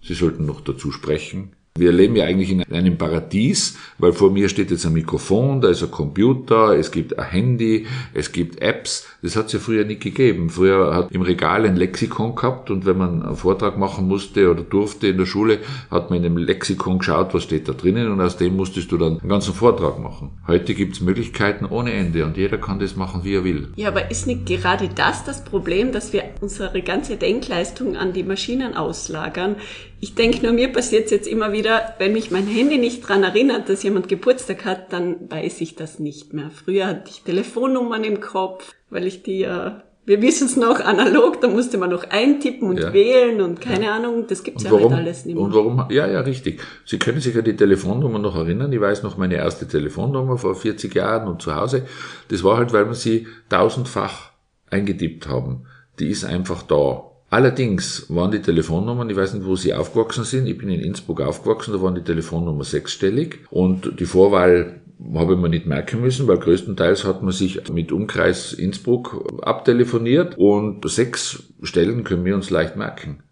sie 0.00 0.14
sollten 0.14 0.46
noch 0.46 0.62
dazu 0.62 0.92
sprechen, 0.92 1.52
wir 1.74 1.90
leben 1.90 2.16
ja 2.16 2.26
eigentlich 2.26 2.50
in 2.50 2.62
einem 2.62 2.98
Paradies, 2.98 3.78
weil 3.96 4.12
vor 4.12 4.30
mir 4.30 4.50
steht 4.50 4.70
jetzt 4.70 4.84
ein 4.84 4.92
Mikrofon, 4.92 5.62
da 5.62 5.68
ist 5.70 5.82
ein 5.82 5.90
Computer, 5.90 6.76
es 6.76 6.90
gibt 6.90 7.18
ein 7.18 7.24
Handy, 7.24 7.86
es 8.12 8.30
gibt 8.30 8.60
Apps. 8.60 9.06
Das 9.22 9.36
hat 9.36 9.46
es 9.46 9.52
ja 9.52 9.58
früher 9.58 9.84
nicht 9.86 10.02
gegeben. 10.02 10.50
Früher 10.50 10.94
hat 10.94 11.12
im 11.12 11.22
Regal 11.22 11.64
ein 11.64 11.76
Lexikon 11.76 12.34
gehabt 12.34 12.70
und 12.70 12.84
wenn 12.84 12.98
man 12.98 13.22
einen 13.22 13.36
Vortrag 13.36 13.78
machen 13.78 14.06
musste 14.06 14.50
oder 14.50 14.62
durfte 14.62 15.06
in 15.06 15.16
der 15.16 15.24
Schule, 15.24 15.60
hat 15.90 16.10
man 16.10 16.18
in 16.18 16.24
dem 16.24 16.36
Lexikon 16.36 16.98
geschaut, 16.98 17.32
was 17.32 17.44
steht 17.44 17.68
da 17.68 17.72
drinnen 17.72 18.12
und 18.12 18.20
aus 18.20 18.36
dem 18.36 18.54
musstest 18.54 18.92
du 18.92 18.98
dann 18.98 19.20
einen 19.20 19.30
ganzen 19.30 19.54
Vortrag 19.54 19.98
machen. 19.98 20.30
Heute 20.46 20.74
gibt 20.74 20.96
es 20.96 21.00
Möglichkeiten 21.00 21.64
ohne 21.64 21.94
Ende 21.94 22.26
und 22.26 22.36
jeder 22.36 22.58
kann 22.58 22.80
das 22.80 22.96
machen, 22.96 23.24
wie 23.24 23.34
er 23.34 23.44
will. 23.44 23.68
Ja, 23.76 23.88
aber 23.88 24.10
ist 24.10 24.26
nicht 24.26 24.44
gerade 24.44 24.90
das 24.94 25.24
das 25.24 25.42
Problem, 25.42 25.90
dass 25.92 26.12
wir 26.12 26.24
unsere 26.42 26.82
ganze 26.82 27.16
Denkleistung 27.16 27.96
an 27.96 28.12
die 28.12 28.24
Maschinen 28.24 28.74
auslagern? 28.74 29.56
Ich 30.04 30.16
denke 30.16 30.44
nur, 30.44 30.52
mir 30.52 30.66
passiert 30.72 31.12
jetzt 31.12 31.28
immer 31.28 31.52
wieder, 31.52 31.61
wenn 31.98 32.12
mich 32.12 32.30
mein 32.30 32.46
Handy 32.46 32.78
nicht 32.78 33.06
dran 33.08 33.22
erinnert, 33.22 33.68
dass 33.68 33.82
jemand 33.82 34.08
Geburtstag 34.08 34.64
hat, 34.64 34.92
dann 34.92 35.30
weiß 35.30 35.60
ich 35.60 35.74
das 35.76 35.98
nicht 35.98 36.32
mehr. 36.32 36.50
Früher 36.50 36.86
hatte 36.86 37.10
ich 37.10 37.22
Telefonnummern 37.22 38.04
im 38.04 38.20
Kopf, 38.20 38.72
weil 38.90 39.06
ich 39.06 39.22
die 39.22 39.40
ja 39.40 39.82
wir 40.04 40.20
wissen 40.20 40.46
es 40.48 40.56
noch 40.56 40.80
analog, 40.80 41.40
da 41.40 41.46
musste 41.46 41.78
man 41.78 41.90
noch 41.90 42.10
eintippen 42.10 42.68
und 42.68 42.80
Ja. 42.80 42.92
wählen 42.92 43.40
und 43.40 43.60
keine 43.60 43.92
Ahnung, 43.92 44.26
das 44.26 44.42
gibt's 44.42 44.64
Und 44.64 44.70
ja 44.70 44.72
warum, 44.76 44.92
heute 44.92 44.96
alles 45.02 45.24
nicht 45.24 45.36
mehr. 45.36 45.44
und 45.44 45.54
warum, 45.54 45.86
ja, 45.90 46.08
ja, 46.08 46.20
richtig. 46.22 46.60
Sie 46.84 46.98
können 46.98 47.20
sich 47.20 47.38
an 47.38 47.44
die 47.44 47.54
Telefonnummer 47.54 48.18
noch 48.18 48.34
erinnern. 48.34 48.72
Ich 48.72 48.80
weiß 48.80 49.04
noch 49.04 49.16
meine 49.16 49.36
erste 49.36 49.68
Telefonnummer 49.68 50.38
vor 50.38 50.56
40 50.56 50.92
Jahren 50.92 51.28
und 51.28 51.40
zu 51.40 51.54
Hause. 51.54 51.86
Das 52.28 52.42
war 52.42 52.56
halt, 52.56 52.72
weil 52.72 52.86
wir 52.88 52.94
sie 52.94 53.28
tausendfach 53.48 54.32
eingetippt 54.70 55.28
haben. 55.28 55.66
Die 56.00 56.08
ist 56.08 56.24
einfach 56.24 56.62
da. 56.64 57.04
Allerdings 57.32 58.04
waren 58.10 58.30
die 58.30 58.42
Telefonnummern, 58.42 59.08
ich 59.08 59.16
weiß 59.16 59.32
nicht, 59.32 59.46
wo 59.46 59.56
sie 59.56 59.72
aufgewachsen 59.72 60.24
sind. 60.24 60.46
Ich 60.46 60.58
bin 60.58 60.68
in 60.68 60.80
Innsbruck 60.80 61.22
aufgewachsen, 61.22 61.72
da 61.72 61.80
waren 61.80 61.94
die 61.94 62.04
Telefonnummer 62.04 62.62
sechsstellig 62.62 63.38
und 63.48 63.98
die 63.98 64.04
Vorwahl 64.04 64.82
habe 65.14 65.32
ich 65.32 65.38
mir 65.38 65.48
nicht 65.48 65.64
merken 65.64 66.02
müssen, 66.02 66.28
weil 66.28 66.36
größtenteils 66.36 67.06
hat 67.06 67.22
man 67.22 67.32
sich 67.32 67.70
mit 67.70 67.90
Umkreis 67.90 68.52
Innsbruck 68.52 69.40
abtelefoniert 69.40 70.34
und 70.36 70.86
sechs 70.90 71.44
Stellen 71.62 72.04
können 72.04 72.26
wir 72.26 72.34
uns 72.34 72.50
leicht 72.50 72.76
merken. 72.76 73.22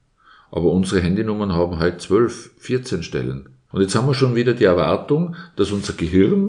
Aber 0.50 0.72
unsere 0.72 1.02
Handynummern 1.02 1.52
haben 1.52 1.78
halt 1.78 2.00
12, 2.00 2.52
14 2.56 3.02
Stellen. 3.02 3.50
Und 3.70 3.82
jetzt 3.82 3.94
haben 3.94 4.06
wir 4.06 4.14
schon 4.14 4.34
wieder 4.34 4.54
die 4.54 4.64
Erwartung, 4.64 5.36
dass 5.56 5.72
unser 5.72 5.92
Gehirn 5.92 6.48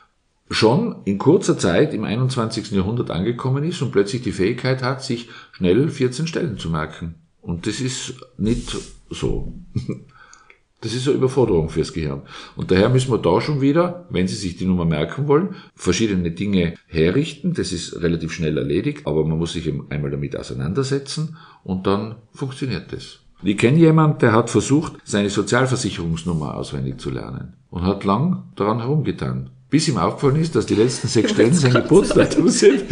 schon 0.50 1.02
in 1.04 1.18
kurzer 1.18 1.58
Zeit 1.58 1.94
im 1.94 2.06
21. 2.06 2.72
Jahrhundert 2.72 3.12
angekommen 3.12 3.66
ist 3.66 3.82
und 3.82 3.92
plötzlich 3.92 4.22
die 4.22 4.32
Fähigkeit 4.32 4.82
hat, 4.82 5.04
sich 5.04 5.28
schnell 5.52 5.90
14 5.90 6.28
Stellen 6.28 6.58
zu 6.58 6.70
merken. 6.70 7.16
Und 7.42 7.68
das 7.68 7.80
ist 7.82 8.16
nicht 8.38 8.76
so. 9.10 9.54
Das 10.82 10.96
ist 10.96 11.08
eine 11.08 11.18
Überforderung 11.18 11.70
fürs 11.70 11.94
Gehirn. 11.94 12.24
Und 12.56 12.72
daher 12.72 12.90
müssen 12.90 13.12
wir 13.12 13.20
da 13.20 13.40
schon 13.40 13.62
wieder, 13.62 14.08
wenn 14.10 14.28
Sie 14.28 14.36
sich 14.36 14.58
die 14.58 14.66
Nummer 14.66 14.84
merken 14.84 15.28
wollen, 15.28 15.56
verschiedene 15.76 16.32
Dinge 16.32 16.74
herrichten. 16.88 17.54
Das 17.54 17.72
ist 17.72 18.02
relativ 18.02 18.34
schnell 18.34 18.58
erledigt, 18.58 19.06
aber 19.06 19.24
man 19.24 19.38
muss 19.38 19.54
sich 19.54 19.68
eben 19.68 19.86
einmal 19.92 20.10
damit 20.10 20.36
auseinandersetzen 20.36 21.38
und 21.64 21.86
dann 21.86 22.16
funktioniert 22.34 22.92
das. 22.92 23.20
Ich 23.44 23.58
kenne 23.58 23.78
jemanden, 23.78 24.20
der 24.20 24.34
hat 24.34 24.50
versucht, 24.50 24.94
seine 25.04 25.30
Sozialversicherungsnummer 25.30 26.56
auswendig 26.56 27.00
zu 27.00 27.12
lernen 27.12 27.54
und 27.70 27.84
hat 27.84 28.04
lang 28.04 28.52
daran 28.56 28.80
herumgetan. 28.80 29.52
Bis 29.70 29.88
ihm 29.88 29.98
aufgefallen 29.98 30.36
ist, 30.42 30.56
dass 30.56 30.66
die 30.66 30.76
letzten 30.76 31.08
sechs 31.08 31.32
Stellen 31.32 31.54
sein 31.54 31.74
Geburtsdatum 31.74 32.50
sind. 32.50 32.84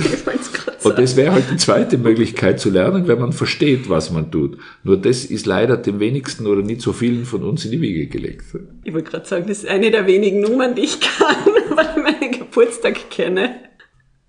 Und 0.84 0.98
das 0.98 1.16
wäre 1.16 1.34
halt 1.34 1.46
die 1.52 1.58
zweite 1.58 1.98
Möglichkeit 1.98 2.60
zu 2.60 2.70
lernen, 2.70 3.08
wenn 3.08 3.20
man 3.20 3.34
versteht, 3.34 3.90
was 3.90 4.12
man 4.12 4.32
tut. 4.32 4.58
Nur 4.84 4.98
das 4.98 5.26
ist 5.26 5.46
leider 5.46 5.78
dem 5.78 6.00
wenigsten 6.00 6.48
oder 6.48 6.62
nicht 6.62 6.82
so 6.82 6.94
vielen 6.94 7.26
von 7.26 7.44
uns 7.44 7.66
in 7.66 7.72
die 7.72 7.82
Wiege 7.82 8.08
gelegt. 8.08 8.46
Ich 8.84 8.94
wollte 8.94 9.12
gerade 9.12 9.28
sagen, 9.28 9.48
das 9.48 9.60
ist 9.60 9.68
eine 9.68 9.92
der 9.92 10.08
wenigen 10.08 10.42
Nummern, 10.42 10.76
die 10.76 10.84
ich 10.84 11.00
kann, 11.02 11.36
weil 11.76 11.90
ich 11.96 12.04
meinen 12.04 12.32
Geburtstag 12.32 13.10
kenne. 13.10 13.56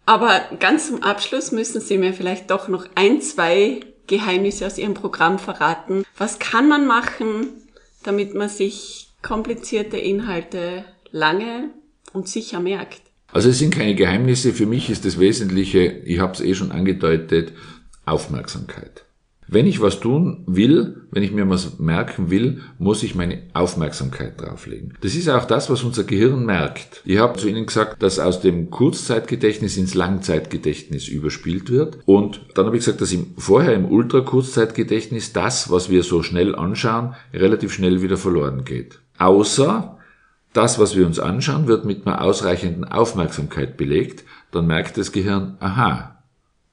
Aber 0.07 0.41
ganz 0.59 0.89
zum 0.89 1.03
Abschluss 1.03 1.53
müssen 1.53 1.81
Sie 1.81 1.99
mir 1.99 2.13
vielleicht 2.13 2.51
doch 2.51 2.67
noch 2.69 2.87
ein, 2.97 3.21
zwei 3.21 3.81
Geheimnisse 4.09 4.67
aus 4.67 4.77
Ihrem 4.77 4.95
Programm 4.95 5.39
verraten. 5.39 6.05
Was 6.19 6.41
kann 6.41 6.69
man 6.69 6.87
machen, 6.87 7.49
damit 8.03 8.35
man 8.35 8.49
sich 8.49 9.11
komplizierte 9.23 9.99
Inhalte 9.99 10.85
lange 11.13 11.71
und 12.13 12.29
sicher 12.29 12.59
merkt? 12.59 13.03
Also 13.33 13.49
es 13.49 13.59
sind 13.59 13.75
keine 13.75 13.95
Geheimnisse. 13.95 14.53
Für 14.53 14.66
mich 14.66 14.90
ist 14.90 15.05
das 15.05 15.19
Wesentliche, 15.19 15.85
ich 16.05 16.21
habe 16.21 16.33
es 16.33 16.40
eh 16.40 16.55
schon 16.55 16.73
angedeutet, 16.73 17.53
Aufmerksamkeit. 18.05 19.05
Wenn 19.53 19.66
ich 19.66 19.81
was 19.81 19.99
tun 19.99 20.45
will, 20.47 21.03
wenn 21.11 21.25
ich 21.25 21.33
mir 21.33 21.49
was 21.51 21.81
merken 21.81 22.31
will, 22.31 22.61
muss 22.79 23.03
ich 23.03 23.16
meine 23.16 23.43
Aufmerksamkeit 23.53 24.40
drauflegen. 24.40 24.95
Das 25.01 25.16
ist 25.16 25.29
auch 25.29 25.45
das, 25.45 25.69
was 25.69 25.83
unser 25.83 26.05
Gehirn 26.05 26.47
merkt. 26.47 27.03
Ich 27.05 27.19
habe 27.19 27.37
zu 27.37 27.49
Ihnen 27.49 27.66
gesagt, 27.66 28.01
dass 28.01 28.21
aus 28.21 28.40
dem 28.40 28.71
Kurzzeitgedächtnis 28.71 29.77
ins 29.77 29.95
Langzeitgedächtnis 29.95 31.09
überspielt 31.09 31.69
wird. 31.69 31.99
Und 32.05 32.43
dann 32.55 32.66
habe 32.66 32.77
ich 32.77 32.85
gesagt, 32.85 33.01
dass 33.01 33.12
im, 33.12 33.35
vorher 33.38 33.75
im 33.75 33.87
Ultrakurzzeitgedächtnis 33.87 35.33
das, 35.33 35.69
was 35.69 35.90
wir 35.90 36.05
so 36.05 36.23
schnell 36.23 36.55
anschauen, 36.55 37.16
relativ 37.35 37.73
schnell 37.73 38.03
wieder 38.03 38.16
verloren 38.16 38.64
geht. 38.64 39.01
Außer 39.19 39.99
das, 40.53 40.79
was 40.79 40.97
wir 40.97 41.07
uns 41.07 41.19
anschauen, 41.19 41.67
wird 41.67 41.85
mit 41.85 42.07
einer 42.07 42.23
ausreichenden 42.23 42.85
Aufmerksamkeit 42.85 43.77
belegt. 43.77 44.25
Dann 44.51 44.67
merkt 44.67 44.97
das 44.97 45.13
Gehirn, 45.13 45.57
aha, 45.61 46.23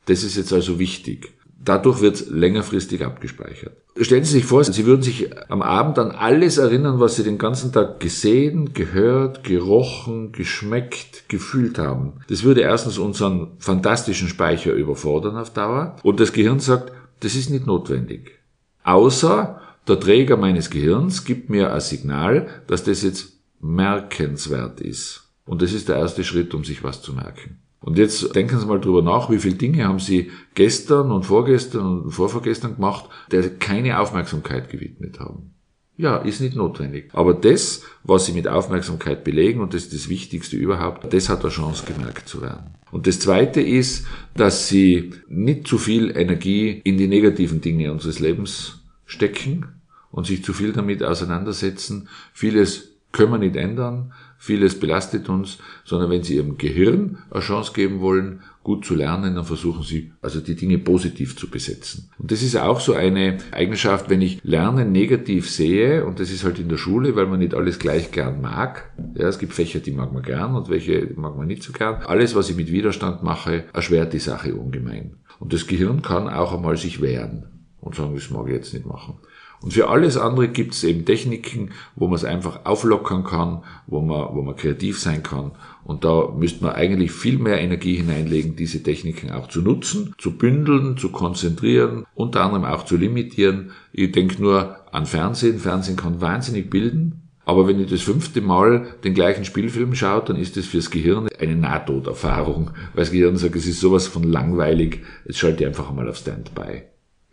das 0.06 0.24
ist 0.24 0.36
jetzt 0.36 0.54
also 0.54 0.80
wichtig. 0.80 1.34
Dadurch 1.64 2.02
wird 2.02 2.30
längerfristig 2.30 3.04
abgespeichert. 3.04 3.76
Stellen 4.00 4.24
Sie 4.24 4.34
sich 4.34 4.46
vor, 4.46 4.64
Sie 4.64 4.86
würden 4.86 5.02
sich 5.02 5.30
am 5.50 5.62
Abend 5.62 6.00
an 6.00 6.12
alles 6.12 6.58
erinnern, 6.58 7.00
was 7.00 7.16
Sie 7.16 7.24
den 7.24 7.38
ganzen 7.38 7.72
Tag 7.72 8.00
gesehen, 8.00 8.74
gehört, 8.74 9.44
gerochen, 9.44 10.32
geschmeckt, 10.32 11.28
gefühlt 11.30 11.78
haben. 11.78 12.14
Das 12.30 12.44
würde 12.44 12.62
erstens 12.62 13.00
unseren 13.00 13.54
fantastischen 13.58 14.28
Speicher 14.28 14.72
überfordern 14.72 15.36
auf 15.36 15.52
Dauer 15.52 15.96
und 16.04 16.20
das 16.20 16.32
Gehirn 16.32 16.60
sagt, 16.60 16.92
das 17.20 17.36
ist 17.36 17.50
nicht 17.50 17.66
notwendig. 17.66 18.40
Außer 18.84 19.60
der 19.88 20.00
Träger 20.00 20.38
meines 20.38 20.70
Gehirns 20.70 21.26
gibt 21.26 21.50
mir 21.50 21.74
ein 21.74 21.82
Signal, 21.82 22.48
dass 22.68 22.84
das 22.84 23.02
jetzt 23.02 23.37
merkenswert 23.60 24.82
ist. 24.82 25.30
Und 25.46 25.62
das 25.62 25.74
ist 25.74 25.90
der 25.90 25.98
erste 25.98 26.24
Schritt, 26.24 26.54
um 26.54 26.64
sich 26.64 26.84
was 26.84 27.02
zu 27.02 27.14
merken. 27.14 27.60
Und 27.80 27.98
jetzt 27.98 28.36
denken 28.36 28.60
Sie 28.60 28.66
mal 28.66 28.82
drüber 28.82 29.02
nach, 29.02 29.30
wie 29.30 29.40
viele 29.40 29.56
Dinge 29.56 29.86
haben 29.86 30.00
Sie 30.00 30.32
gestern 30.56 31.12
und 31.12 31.24
vorgestern 31.24 32.02
und 32.02 32.12
vorvorgestern 32.12 32.76
gemacht, 32.76 33.06
der 33.32 33.50
keine 33.50 34.00
Aufmerksamkeit 34.00 34.70
gewidmet 34.70 35.20
haben. 35.20 35.54
Ja, 35.96 36.18
ist 36.18 36.42
nicht 36.42 36.56
notwendig. 36.56 37.10
Aber 37.14 37.34
das, 37.34 37.84
was 38.04 38.26
Sie 38.26 38.34
mit 38.34 38.48
Aufmerksamkeit 38.48 39.24
belegen, 39.24 39.62
und 39.62 39.74
das 39.74 39.84
ist 39.84 39.94
das 39.94 40.10
Wichtigste 40.10 40.56
überhaupt, 40.56 41.12
das 41.12 41.30
hat 41.30 41.42
eine 41.42 41.50
Chance 41.50 41.86
gemerkt 41.88 42.28
zu 42.28 42.42
werden. 42.42 42.76
Und 42.92 43.08
das 43.08 43.20
Zweite 43.20 43.62
ist, 43.62 44.06
dass 44.36 44.68
Sie 44.68 45.12
nicht 45.28 45.68
zu 45.68 45.78
viel 45.78 46.16
Energie 46.16 46.82
in 46.84 46.98
die 46.98 47.08
negativen 47.08 47.62
Dinge 47.62 47.92
unseres 47.92 48.20
Lebens 48.20 48.80
stecken 49.06 49.66
und 50.12 50.28
sich 50.28 50.44
zu 50.44 50.54
viel 50.54 50.72
damit 50.72 51.04
auseinandersetzen. 51.04 52.10
Vieles 52.34 52.97
können 53.18 53.32
wir 53.32 53.40
nicht 53.40 53.56
ändern, 53.56 54.14
vieles 54.38 54.80
belastet 54.80 55.28
uns, 55.28 55.58
sondern 55.84 56.10
wenn 56.12 56.24
Sie 56.24 56.36
Ihrem 56.36 56.58
Gehirn 56.58 57.18
eine 57.32 57.42
Chance 57.42 57.74
geben 57.74 58.00
wollen, 58.00 58.42
gut 58.64 58.86
zu 58.86 58.96
lernen, 58.96 59.36
dann 59.36 59.44
versuchen 59.44 59.84
Sie 59.84 60.12
also 60.22 60.40
die 60.40 60.56
Dinge 60.56 60.78
positiv 60.78 61.36
zu 61.36 61.50
besetzen. 61.50 62.10
Und 62.20 62.32
das 62.32 62.44
ist 62.44 62.56
auch 62.56 62.80
so 62.80 62.94
eine 62.94 63.38
Eigenschaft, 63.52 64.10
wenn 64.10 64.22
ich 64.22 64.44
Lernen 64.44 64.92
negativ 64.92 65.50
sehe, 65.50 66.06
und 66.06 66.20
das 66.20 66.32
ist 66.32 66.44
halt 66.44 66.60
in 66.60 66.70
der 66.70 66.78
Schule, 66.78 67.16
weil 67.16 67.26
man 67.26 67.40
nicht 67.40 67.56
alles 67.56 67.80
gleich 67.80 68.12
gern 68.12 68.40
mag. 68.40 68.92
Ja, 69.16 69.28
es 69.28 69.40
gibt 69.40 69.54
Fächer, 69.54 69.80
die 69.80 69.92
mag 69.92 70.14
man 70.14 70.22
gern 70.24 70.56
und 70.56 70.70
welche 70.70 71.10
mag 71.16 71.36
man 71.36 71.48
nicht 71.48 71.64
so 71.64 71.74
gern. 71.74 72.04
Alles, 72.04 72.36
was 72.36 72.50
ich 72.50 72.56
mit 72.56 72.72
Widerstand 72.72 73.24
mache, 73.24 73.64
erschwert 73.74 74.14
die 74.14 74.20
Sache 74.20 74.54
ungemein. 74.54 75.16
Und 75.40 75.54
das 75.54 75.66
Gehirn 75.66 76.02
kann 76.02 76.30
auch 76.30 76.54
einmal 76.54 76.78
sich 76.78 77.02
wehren 77.02 77.46
und 77.82 77.96
sagen, 77.96 78.16
das 78.16 78.30
mag 78.30 78.48
ich 78.48 78.54
jetzt 78.54 78.74
nicht 78.74 78.86
machen. 78.86 79.16
Und 79.62 79.74
für 79.74 79.90
alles 79.90 80.18
andere 80.18 80.48
gibt 80.50 80.74
es 80.74 80.84
eben 80.84 81.06
Techniken, 81.06 81.72
wo 81.96 82.08
man 82.08 82.16
es 82.16 82.24
einfach 82.24 82.66
auflockern 82.66 83.24
kann, 83.24 83.64
wo 83.88 84.02
man, 84.02 84.36
wo 84.36 84.44
man 84.44 84.56
kreativ 84.56 85.00
sein 85.00 85.24
kann. 85.24 85.52
Und 85.84 86.04
da 86.04 86.30
müsste 86.38 86.64
man 86.64 86.76
eigentlich 86.76 87.12
viel 87.12 87.40
mehr 87.40 87.60
Energie 87.60 87.96
hineinlegen, 87.96 88.56
diese 88.56 88.84
Techniken 88.84 89.32
auch 89.32 89.48
zu 89.48 89.62
nutzen, 89.62 90.14
zu 90.18 90.38
bündeln, 90.38 90.98
zu 90.98 91.10
konzentrieren, 91.10 92.06
unter 92.14 92.42
anderem 92.42 92.66
auch 92.66 92.86
zu 92.86 92.98
limitieren. 92.98 93.72
Ich 93.94 94.12
denke 94.12 94.42
nur 94.42 94.78
an 94.92 95.06
Fernsehen. 95.06 95.60
Fernsehen 95.60 95.98
kann 95.98 96.22
wahnsinnig 96.22 96.70
bilden. 96.70 97.24
Aber 97.46 97.66
wenn 97.66 97.80
ich 97.80 97.90
das 97.90 98.02
fünfte 98.02 98.42
Mal 98.42 98.88
den 99.06 99.14
gleichen 99.14 99.46
Spielfilm 99.46 99.96
schaue, 99.96 100.22
dann 100.26 100.36
ist 100.36 100.58
das 100.58 100.66
fürs 100.66 100.92
Gehirn 100.92 101.30
eine 101.40 101.56
Nahtoderfahrung. 101.56 102.72
Weil 102.94 103.06
das 103.06 103.12
Gehirn 103.12 103.38
sagt, 103.38 103.56
es 103.56 103.66
ist 103.66 103.80
sowas 103.80 104.06
von 104.06 104.24
langweilig, 104.24 105.00
jetzt 105.26 105.40
schalte 105.40 105.66
einfach 105.66 105.90
einmal 105.90 106.10
auf 106.10 106.18
Standby. 106.18 106.84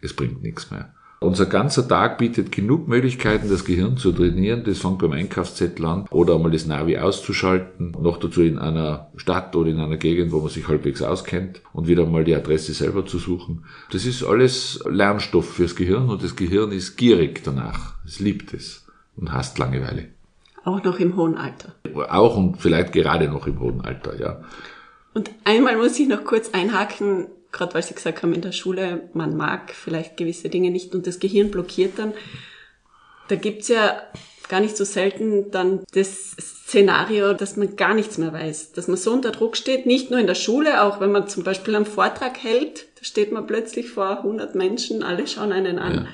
Es 0.01 0.15
bringt 0.15 0.41
nichts 0.43 0.71
mehr. 0.71 0.95
Unser 1.25 1.47
ganzer 1.47 1.89
Tag 1.89 2.19
bietet 2.19 2.53
genug 2.53 2.87
Möglichkeiten, 2.87 3.49
das 3.49 3.65
Gehirn 3.65 3.97
zu 3.97 4.13
trainieren. 4.13 4.63
Das 4.65 4.79
fängt 4.79 4.99
beim 4.99 5.13
Einkaufszettel 5.13 5.85
an 5.87 6.05
oder 6.11 6.35
einmal 6.35 6.51
das 6.51 6.67
Navi 6.67 6.99
auszuschalten. 6.99 7.97
Noch 8.01 8.19
dazu 8.19 8.43
in 8.43 8.59
einer 8.59 9.09
Stadt 9.17 9.57
oder 9.57 9.71
in 9.71 9.81
einer 9.81 9.97
Gegend, 9.97 10.33
wo 10.33 10.41
man 10.41 10.51
sich 10.51 10.69
halbwegs 10.69 11.03
auskennt 11.03 11.63
und 11.73 11.89
wieder 11.89 12.07
mal 12.07 12.25
die 12.25 12.35
Adresse 12.35 12.75
selber 12.75 13.07
zu 13.07 13.19
suchen. 13.19 13.65
Das 13.91 14.05
ist 14.05 14.23
alles 14.23 14.85
Lernstoff 14.89 15.49
fürs 15.49 15.77
Gehirn 15.77 16.11
und 16.11 16.23
das 16.23 16.37
Gehirn 16.37 16.73
ist 16.73 16.97
gierig 16.97 17.43
danach. 17.43 17.95
Es 18.05 18.21
liebt 18.21 18.53
es 18.53 18.87
und 19.17 19.33
hasst 19.33 19.59
Langeweile. 19.59 20.09
Auch 20.65 20.83
noch 20.85 20.99
im 20.99 21.17
hohen 21.17 21.37
Alter. 21.37 21.75
Auch 22.11 22.37
und 22.37 22.61
vielleicht 22.61 22.93
gerade 22.93 23.29
noch 23.29 23.47
im 23.47 23.61
hohen 23.61 23.81
Alter, 23.81 24.19
ja. 24.19 24.43
Und 25.15 25.31
einmal 25.45 25.77
muss 25.77 25.99
ich 25.99 26.09
noch 26.09 26.25
kurz 26.25 26.51
einhaken, 26.53 27.29
gerade 27.55 27.73
weil 27.73 27.83
Sie 27.83 27.95
gesagt 27.95 28.23
haben, 28.23 28.35
in 28.35 28.43
der 28.43 28.53
Schule, 28.53 29.09
man 29.15 29.37
mag 29.37 29.73
vielleicht 29.73 30.19
gewisse 30.19 30.51
Dinge 30.51 30.71
nicht 30.71 30.95
und 30.95 31.07
das 31.07 31.21
Gehirn 31.21 31.51
blockiert 31.51 31.99
dann. 31.99 32.13
Da 33.29 33.37
gibt's 33.37 33.69
ja 33.69 34.03
gar 34.49 34.61
nicht 34.61 34.77
so 34.77 34.85
selten 34.85 35.51
dann 35.51 35.81
das 35.95 36.33
Szenario, 36.33 37.33
dass 37.33 37.57
man 37.57 37.77
gar 37.77 37.95
nichts 37.95 38.19
mehr 38.19 38.33
weiß, 38.33 38.73
dass 38.73 38.89
man 38.89 38.99
so 38.99 39.13
unter 39.13 39.31
Druck 39.31 39.57
steht, 39.57 39.87
nicht 39.87 40.11
nur 40.11 40.21
in 40.21 40.27
der 40.27 40.35
Schule, 40.35 40.83
auch 40.83 41.01
wenn 41.01 41.13
man 41.13 41.29
zum 41.29 41.45
Beispiel 41.45 41.75
einen 41.75 41.87
Vortrag 41.87 42.43
hält, 42.43 42.87
da 42.99 43.05
steht 43.05 43.33
man 43.33 43.47
plötzlich 43.47 43.89
vor 43.89 44.19
100 44.19 44.55
Menschen, 44.55 45.03
alle 45.03 45.27
schauen 45.27 45.53
einen 45.53 45.79
an 45.79 46.09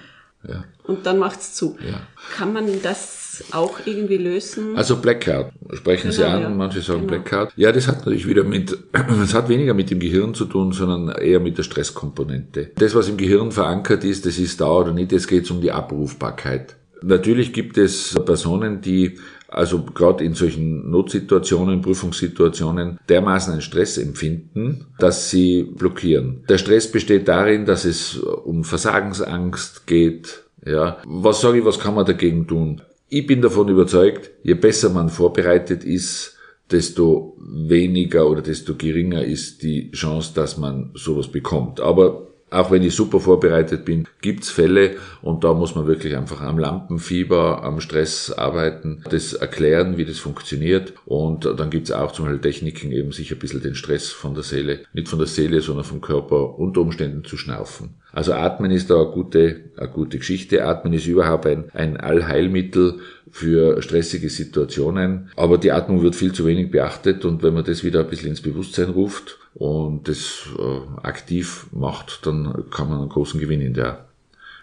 Ja, 0.45 0.55
ja. 0.55 0.65
und 0.85 1.07
dann 1.07 1.19
macht's 1.19 1.55
zu. 1.55 1.77
Ja. 1.85 2.03
Kann 2.37 2.53
man 2.53 2.83
das 2.83 3.20
das 3.41 3.53
auch 3.53 3.79
irgendwie 3.85 4.17
lösen? 4.17 4.77
Also 4.77 4.97
Blackout, 4.97 5.47
sprechen 5.73 6.13
Sie 6.13 6.23
Genau, 6.23 6.35
an, 6.37 6.43
ja. 6.43 6.49
manche 6.51 6.81
sagen 6.81 7.07
Genau. 7.07 7.23
Blackout. 7.23 7.53
Ja, 7.57 7.73
das 7.73 7.89
hat 7.89 7.99
natürlich 7.99 8.27
wieder 8.29 8.45
mit, 8.45 8.77
es 9.23 9.35
hat 9.35 9.49
weniger 9.49 9.75
mit 9.75 9.91
dem 9.91 9.99
Gehirn 10.01 10.35
zu 10.35 10.45
tun, 10.45 10.73
sondern 10.73 11.09
eher 11.17 11.41
mit 11.41 11.59
der 11.59 11.63
Stresskomponente. 11.63 12.71
Das, 12.77 12.95
was 12.95 13.09
im 13.09 13.17
Gehirn 13.17 13.53
verankert 13.53 14.05
ist, 14.05 14.27
das 14.27 14.39
ist 14.39 14.61
da 14.61 14.71
oder 14.71 14.93
nicht, 14.93 15.13
es 15.13 15.27
geht 15.27 15.51
um 15.51 15.61
die 15.61 15.73
Abrufbarkeit. 15.73 16.77
Natürlich 17.03 17.53
gibt 17.53 17.79
es 17.79 18.15
Personen, 18.27 18.83
die 18.83 19.19
also 19.49 19.83
gerade 19.83 20.23
in 20.23 20.35
solchen 20.35 20.91
Notsituationen, 20.91 21.81
Prüfungssituationen 21.81 23.01
dermaßen 23.09 23.53
einen 23.53 23.63
Stress 23.63 23.99
empfinden, 23.99 24.87
dass 24.99 25.31
sie 25.31 25.65
blockieren. 25.65 26.45
Der 26.49 26.59
Stress 26.59 26.91
besteht 26.93 27.27
darin, 27.27 27.67
dass 27.67 27.85
es 27.85 28.17
um 28.17 28.63
Versagensangst 28.65 29.87
geht. 29.87 30.45
Ja, 30.65 30.99
was 31.07 31.41
sage 31.41 31.59
ich, 31.59 31.65
was 31.65 31.81
kann 31.81 31.95
man 31.95 32.05
dagegen 32.07 32.47
tun? 32.47 32.83
Ich 33.13 33.27
bin 33.27 33.43
davon 33.43 33.69
überzeugt, 33.69 34.31
je 34.45 34.55
besser 34.55 34.89
man 34.89 35.09
vorbereitet 35.09 35.83
ist, 35.83 36.39
desto 36.71 37.37
weniger 37.41 38.31
oder 38.31 38.41
desto 38.41 38.77
geringer 38.77 39.25
ist 39.25 39.65
die 39.65 39.91
Chance, 39.91 40.33
dass 40.35 40.57
man 40.57 40.93
sowas 40.95 41.27
bekommt. 41.27 41.81
Aber 41.81 42.30
auch 42.51 42.71
wenn 42.71 42.83
ich 42.83 42.95
super 42.95 43.21
vorbereitet 43.21 43.85
bin, 43.85 44.07
gibt's 44.21 44.51
Fälle 44.51 44.97
und 45.23 45.45
da 45.45 45.55
muss 45.55 45.75
man 45.75 45.87
wirklich 45.87 46.17
einfach 46.17 46.41
am 46.41 46.59
Lampenfieber, 46.59 47.63
am 47.63 47.81
Stress 47.81 48.33
arbeiten, 48.33 49.05
das 49.11 49.33
erklären, 49.33 49.97
wie 49.97 50.05
das 50.05 50.19
funktioniert 50.19 50.93
und 51.07 51.45
dann 51.45 51.71
gibt's 51.71 51.93
auch 51.93 52.13
zum 52.13 52.27
Beispiel 52.27 52.41
Techniken, 52.41 52.93
eben 52.93 53.13
sich 53.13 53.33
ein 53.33 53.39
bisschen 53.39 53.63
den 53.63 53.75
Stress 53.75 54.11
von 54.11 54.35
der 54.35 54.43
Seele, 54.43 54.81
nicht 54.93 55.09
von 55.09 55.19
der 55.19 55.29
Seele, 55.29 55.61
sondern 55.61 55.85
vom 55.85 56.01
Körper 56.01 56.59
unter 56.59 56.81
Umständen 56.81 57.25
zu 57.25 57.37
schnaufen. 57.37 57.95
Also 58.13 58.33
Atmen 58.33 58.71
ist 58.71 58.91
da 58.91 58.97
eine 58.97 59.11
gute, 59.11 59.61
eine 59.77 59.89
gute 59.89 60.19
Geschichte. 60.19 60.65
Atmen 60.65 60.93
ist 60.93 61.07
überhaupt 61.07 61.47
ein, 61.47 61.71
ein 61.75 61.97
Allheilmittel 61.97 62.99
für 63.31 63.81
stressige 63.83 64.29
Situationen. 64.29 65.31
Aber 65.37 65.59
die 65.59 65.71
Atmung 65.71 66.03
wird 66.03 66.17
viel 66.17 66.33
zu 66.33 66.45
wenig 66.47 66.71
beachtet 66.71 67.25
und 67.25 67.43
wenn 67.43 67.55
man 67.55 67.65
das 67.65 67.85
wieder 67.85 68.01
ein 68.01 68.09
bisschen 68.09 68.31
ins 68.31 68.43
Bewusstsein 68.43 68.91
ruft 68.91 69.39
und 69.55 70.09
das 70.09 70.49
äh, 70.59 71.07
aktiv 71.07 71.67
macht, 71.73 72.27
dann 72.27 72.65
kann 72.71 72.89
man 72.89 73.01
einen 73.01 73.09
großen 73.09 73.41
Gewinn 73.41 73.61
in 73.61 73.75
der 73.75 74.07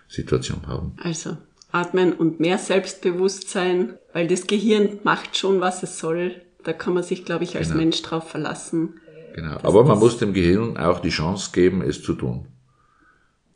Situation 0.08 0.68
haben. 0.68 0.94
Also 1.04 1.38
atmen 1.72 2.14
und 2.14 2.40
mehr 2.40 2.58
Selbstbewusstsein, 2.58 3.96
weil 4.14 4.28
das 4.28 4.48
Gehirn 4.48 5.00
macht 5.04 5.38
schon, 5.38 5.60
was 5.60 5.84
es 5.84 6.00
soll. 6.00 6.42
Da 6.64 6.74
kann 6.74 6.94
man 6.94 7.04
sich, 7.04 7.26
glaube 7.26 7.44
ich, 7.44 7.58
als 7.58 7.68
Genau. 7.70 7.80
Mensch 7.80 8.02
drauf 8.02 8.30
verlassen. 8.30 8.96
Genau. 9.36 9.58
Aber 9.64 9.84
man 9.84 10.00
muss 10.00 10.18
dem 10.18 10.34
Gehirn 10.34 10.78
auch 10.78 11.00
die 11.00 11.10
Chance 11.10 11.52
geben, 11.54 11.82
es 11.82 12.02
zu 12.02 12.14
tun. 12.14 12.48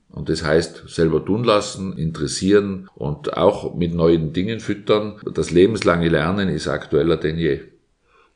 Und 0.10 0.28
das 0.30 0.44
heißt, 0.44 0.84
selber 0.88 1.24
tun 1.26 1.44
lassen, 1.46 1.98
interessieren 1.98 2.90
und 2.96 3.38
auch 3.38 3.74
mit 3.76 3.94
neuen 3.96 4.34
Dingen 4.34 4.60
füttern. 4.60 5.20
Das 5.34 5.52
lebenslange 5.52 6.10
Lernen 6.10 6.50
ist 6.50 6.68
aktueller 6.68 7.16
denn 7.18 7.38
je. 7.38 7.62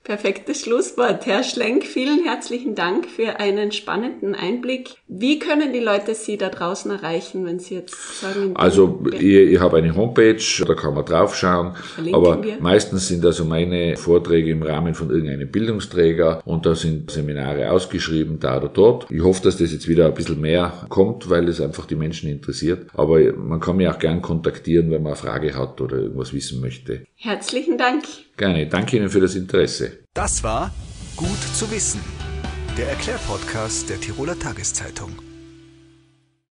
Perfektes 0.06 0.62
Schlusswort. 0.62 1.26
Herr 1.26 1.42
Schlenk, 1.44 1.84
vielen 1.84 2.24
herzlichen 2.24 2.76
Dank 2.76 3.08
für 3.08 3.40
einen 3.40 3.72
spannenden 3.72 4.36
Einblick. 4.36 4.92
Wie 5.08 5.40
können 5.40 5.74
die 5.74 5.80
Leute 5.80 6.14
Sie 6.14 6.38
da 6.38 6.50
draußen 6.50 6.92
erreichen, 6.92 7.44
wenn 7.44 7.58
Sie 7.58 7.74
jetzt 7.74 8.22
sagen, 8.22 8.56
Also 8.56 9.04
ich, 9.12 9.24
ich 9.24 9.60
habe 9.60 9.78
eine 9.78 9.96
Homepage, 9.96 10.38
da 10.64 10.76
kann 10.76 10.94
man 10.94 11.06
draufschauen, 11.06 11.74
aber 12.14 12.44
wir. 12.44 12.58
meistens 12.60 13.08
sind 13.08 13.26
also 13.26 13.46
meine 13.46 13.98
Vorträge 13.98 14.52
im 14.52 14.62
Rahmen 14.62 14.94
von 14.94 15.10
irgendeinem 15.10 15.50
Bildungsträger 15.50 16.44
und 16.46 16.68
da 16.68 16.76
sind 16.76 17.10
Seminare 17.10 17.72
ausgeschrieben, 17.72 18.40
da 18.40 18.58
oder 18.58 18.70
dort. 18.70 19.08
Ich 19.10 19.24
hoffe, 19.24 19.42
dass 19.42 19.58
das 19.58 19.74
jetzt 19.74 19.88
wieder 19.88 20.06
ein 20.06 20.14
bisschen 20.14 20.40
mehr 20.40 20.86
kommt, 20.88 21.32
weil 21.32 21.50
es 21.50 21.60
einfach 21.60 21.88
die 21.88 21.96
Menschen 21.96 22.30
interessiert. 22.30 22.90
Aber 22.94 23.20
man 23.34 23.60
kann 23.60 23.78
mich 23.78 23.88
auch 23.88 23.98
gern 23.98 24.22
kontaktieren, 24.22 24.92
wenn 24.92 25.02
man 25.02 25.14
eine 25.14 25.22
Frage 25.22 25.56
hat 25.56 25.82
oder 25.82 25.98
irgendwas 25.98 26.32
wissen 26.32 26.62
möchte. 26.62 27.08
Herzlichen 27.16 27.80
Dank. 27.80 28.04
Gerne. 28.38 28.68
Danke 28.68 28.98
Ihnen 28.98 29.10
für 29.10 29.22
das 29.22 29.36
Interesse. 29.36 30.00
Das 30.14 30.44
war 30.44 30.72
Gut 31.16 31.42
zu 31.56 31.72
wissen, 31.72 32.02
der 32.78 32.90
Erklärpodcast 32.90 33.90
der 33.90 34.02
Tiroler 34.02 34.38
Tageszeitung. 34.38 35.25